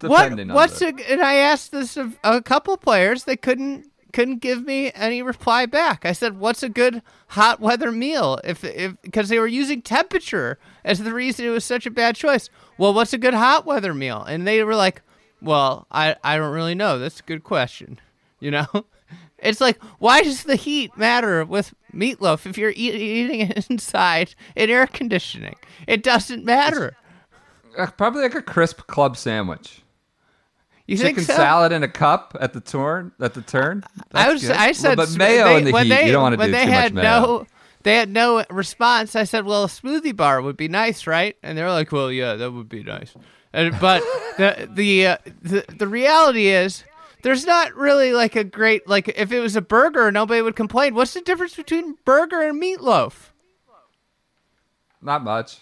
[0.00, 3.36] what Depending on what's the- a, and I asked this of a couple players, they
[3.36, 6.06] couldn't couldn't give me any reply back.
[6.06, 10.58] I said, "What's a good hot weather meal?" If if because they were using temperature
[10.84, 12.48] as the reason it was such a bad choice.
[12.78, 14.22] Well, what's a good hot weather meal?
[14.22, 15.02] And they were like,
[15.42, 16.98] "Well, I I don't really know.
[16.98, 18.00] That's a good question."
[18.40, 18.66] You know,
[19.38, 24.34] it's like why does the heat matter with meatloaf if you're eat- eating it inside
[24.54, 25.56] in air conditioning?
[25.86, 26.94] It doesn't matter.
[27.78, 29.80] Uh, Probably like a crisp club sandwich.
[30.86, 31.34] You Chicken think so?
[31.34, 33.12] salad in a cup at the turn.
[33.18, 33.84] At the turn.
[34.12, 34.42] I was.
[34.42, 34.50] good.
[34.50, 35.88] I said, but mayo they, in the heat.
[35.88, 37.20] They, you don't want to do they too had much mayo.
[37.20, 37.46] no,
[37.84, 39.16] they had no response.
[39.16, 42.34] I said, "Well, a smoothie bar would be nice, right?" And they're like, "Well, yeah,
[42.34, 43.14] that would be nice."
[43.54, 44.02] And, but
[44.36, 46.84] the the, uh, the the reality is,
[47.22, 50.94] there's not really like a great like if it was a burger, nobody would complain.
[50.94, 53.30] What's the difference between burger and meatloaf?
[55.00, 55.60] Not much.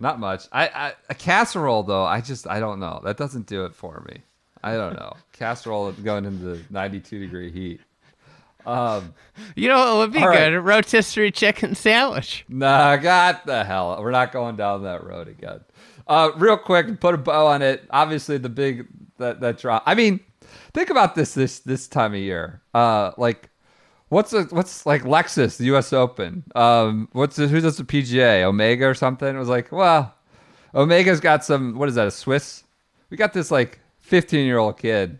[0.00, 0.44] Not much.
[0.52, 2.04] I, I a casserole though.
[2.04, 3.00] I just I don't know.
[3.02, 4.22] That doesn't do it for me.
[4.62, 5.14] I don't know.
[5.32, 7.80] casserole going into 92 degree heat.
[8.66, 9.14] Um,
[9.56, 10.26] You know what would be good?
[10.26, 10.52] right.
[10.52, 12.44] A rotisserie chicken sandwich.
[12.48, 13.96] Nah, got the hell.
[14.02, 15.60] We're not going down that road again.
[16.06, 17.84] Uh, real quick, put a bow on it.
[17.90, 18.86] Obviously, the big
[19.18, 19.82] that that drop.
[19.86, 20.20] I mean,
[20.74, 22.60] think about this this this time of year.
[22.74, 23.48] Uh, like,
[24.08, 25.92] what's a, what's like Lexus, the U.S.
[25.92, 26.42] Open.
[26.54, 28.42] Um, what's the, who's this the PGA?
[28.42, 29.34] Omega or something?
[29.34, 30.14] It was like, well,
[30.74, 31.76] Omega's got some.
[31.78, 32.06] What is that?
[32.06, 32.64] A Swiss?
[33.10, 33.78] We got this like
[34.08, 35.18] 15 year old kid.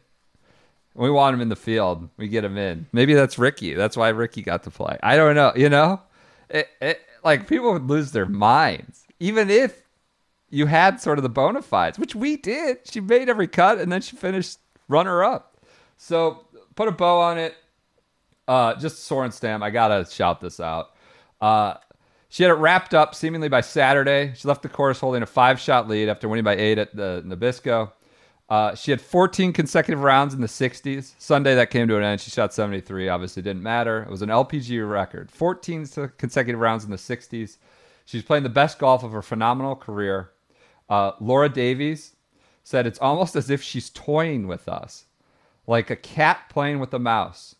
[0.94, 2.08] We want him in the field.
[2.16, 2.86] We get him in.
[2.92, 3.74] Maybe that's Ricky.
[3.74, 4.98] That's why Ricky got to play.
[5.02, 5.52] I don't know.
[5.54, 6.00] You know,
[6.48, 9.82] it, it, like people would lose their minds, even if
[10.50, 12.78] you had sort of the bona fides, which we did.
[12.84, 14.58] She made every cut, and then she finished
[14.88, 15.58] runner up.
[15.98, 17.54] So put a bow on it.
[18.48, 19.62] Uh, just Sorenstam.
[19.62, 20.90] I gotta shout this out.
[21.40, 21.74] Uh,
[22.28, 24.32] she had it wrapped up seemingly by Saturday.
[24.34, 27.92] She left the course holding a five-shot lead after winning by eight at the Nabisco.
[28.48, 31.12] Uh, she had 14 consecutive rounds in the 60s.
[31.18, 32.20] Sunday that came to an end.
[32.20, 33.08] She shot 73.
[33.08, 34.02] Obviously didn't matter.
[34.02, 35.30] It was an LPG record.
[35.30, 35.86] 14
[36.16, 37.58] consecutive rounds in the 60s.
[38.06, 40.30] She's playing the best golf of her phenomenal career.
[40.88, 42.16] Uh, Laura Davies
[42.64, 45.04] said it's almost as if she's toying with us,
[45.66, 47.54] like a cat playing with a mouse.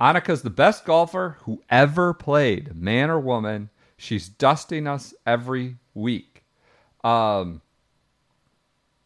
[0.00, 3.68] Annika's the best golfer who ever played, man or woman.
[3.98, 6.44] She's dusting us every week.
[7.04, 7.62] Um,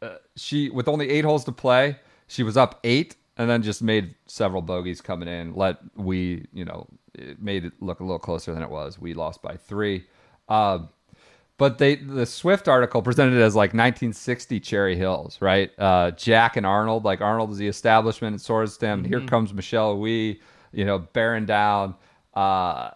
[0.03, 1.96] uh, she with only eight holes to play,
[2.26, 5.55] she was up eight, and then just made several bogeys coming in.
[5.55, 8.98] Let we, you know, it made it look a little closer than it was.
[8.98, 10.05] Wie lost by three.
[10.48, 10.88] Um,
[11.59, 15.70] but they the Swift article presented it as like 1960 Cherry Hills, right?
[15.78, 19.07] Uh, Jack and Arnold, like Arnold is the establishment at Sorenstam.
[19.07, 20.40] Here comes Michelle Wie,
[20.72, 21.94] you know, bearing down.
[22.32, 22.90] Uh,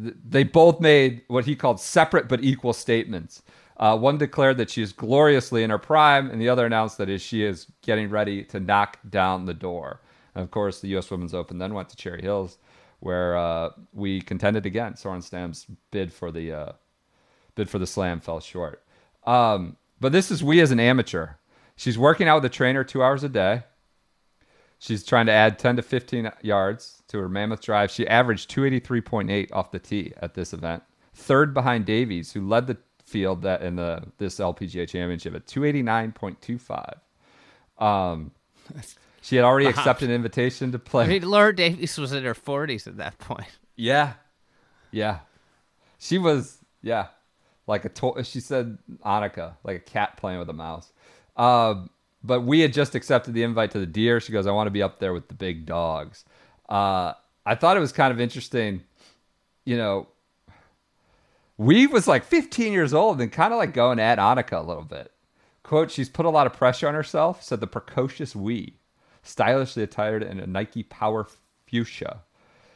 [0.00, 3.42] th- they both made what he called separate but equal statements.
[3.76, 7.20] Uh, one declared that she is gloriously in her prime, and the other announced that
[7.20, 10.00] she is getting ready to knock down the door.
[10.34, 11.10] And of course, the U.S.
[11.10, 12.58] Women's Open then went to Cherry Hills,
[13.00, 14.94] where uh, Wie contended again.
[14.94, 16.72] Sorenstam's bid for the uh,
[17.54, 18.82] bid for the slam fell short.
[19.26, 21.30] Um, but this is Wie as an amateur.
[21.76, 23.64] She's working out with a trainer two hours a day.
[24.78, 27.90] She's trying to add 10 to 15 yards to her mammoth drive.
[27.90, 30.82] She averaged 283.8 off the tee at this event,
[31.14, 36.94] third behind Davies, who led the field that in the this LPGA championship at 289.25.
[37.78, 38.30] Um,
[39.20, 41.04] she had already accepted an invitation to play.
[41.04, 43.48] I mean, Laura Davies was in her 40s at that point.
[43.76, 44.14] Yeah,
[44.90, 45.20] yeah.
[45.98, 47.06] She was yeah,
[47.66, 50.92] like a to- she said Annika, like a cat playing with a mouse.
[51.36, 51.90] Um,
[52.22, 54.20] but Wie had just accepted the invite to the deer.
[54.20, 56.24] She goes, I want to be up there with the big dogs.
[56.68, 57.12] Uh,
[57.44, 58.82] I thought it was kind of interesting,
[59.64, 60.08] you know.
[61.56, 64.84] Wie was like 15 years old and kind of like going at Annika a little
[64.84, 65.12] bit.
[65.62, 68.78] Quote, she's put a lot of pressure on herself, said the precocious Wie,
[69.22, 71.26] stylishly attired in a Nike Power
[71.66, 72.22] Fuchsia.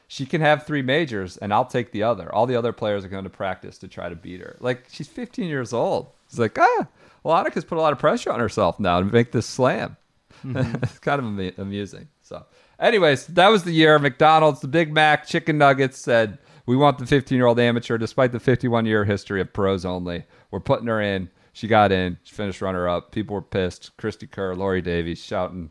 [0.07, 2.35] She can have three majors and I'll take the other.
[2.35, 4.57] All the other players are going to practice to try to beat her.
[4.61, 6.13] Like she's 15 years old.
[6.27, 6.87] It's like, ah,
[7.23, 9.97] well, Annika's put a lot of pressure on herself now to make this slam.
[10.45, 12.09] it's kind of ama- amusing.
[12.23, 12.45] So,
[12.79, 13.99] anyways, that was the year.
[13.99, 16.39] McDonald's, the Big Mac, chicken nuggets said,
[16.69, 20.25] we want the 15 year old amateur, despite the 51 year history of pros only.
[20.51, 21.31] We're putting her in.
[21.55, 22.19] She got in.
[22.25, 23.11] She finished runner up.
[23.11, 23.97] People were pissed.
[23.97, 25.71] Cristie Kerr, Lori Davies shouting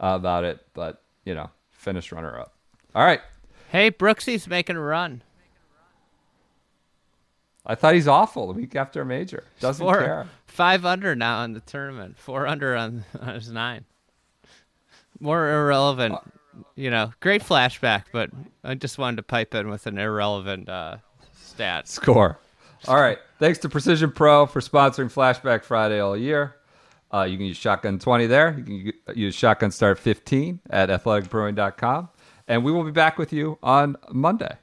[0.00, 2.52] uh, about it, but, you know, finished runner up.
[2.96, 3.20] All right.
[3.70, 5.22] Hey, Brooksy's making a run.
[7.64, 9.44] I thought he's awful the week after a major.
[9.60, 10.26] Doesn't Four, care.
[10.48, 12.18] five under now in the tournament.
[12.18, 13.84] Four under on, on his nine.
[15.20, 16.18] More irrelevant,
[16.76, 17.12] you know.
[17.20, 18.30] Great flashback, but
[18.62, 20.98] I just wanted to pipe in with an irrelevant uh,
[21.32, 21.88] stat.
[21.88, 22.38] Score.
[22.86, 23.18] All right.
[23.38, 26.56] Thanks to Precision Pro for sponsoring Flashback Friday all year.
[27.12, 28.58] Uh, you can use Shotgun 20 there.
[28.58, 32.08] You can use Shotgun Start 15 at athleticbrewing.com.
[32.48, 34.56] And we will be back with you on Monday.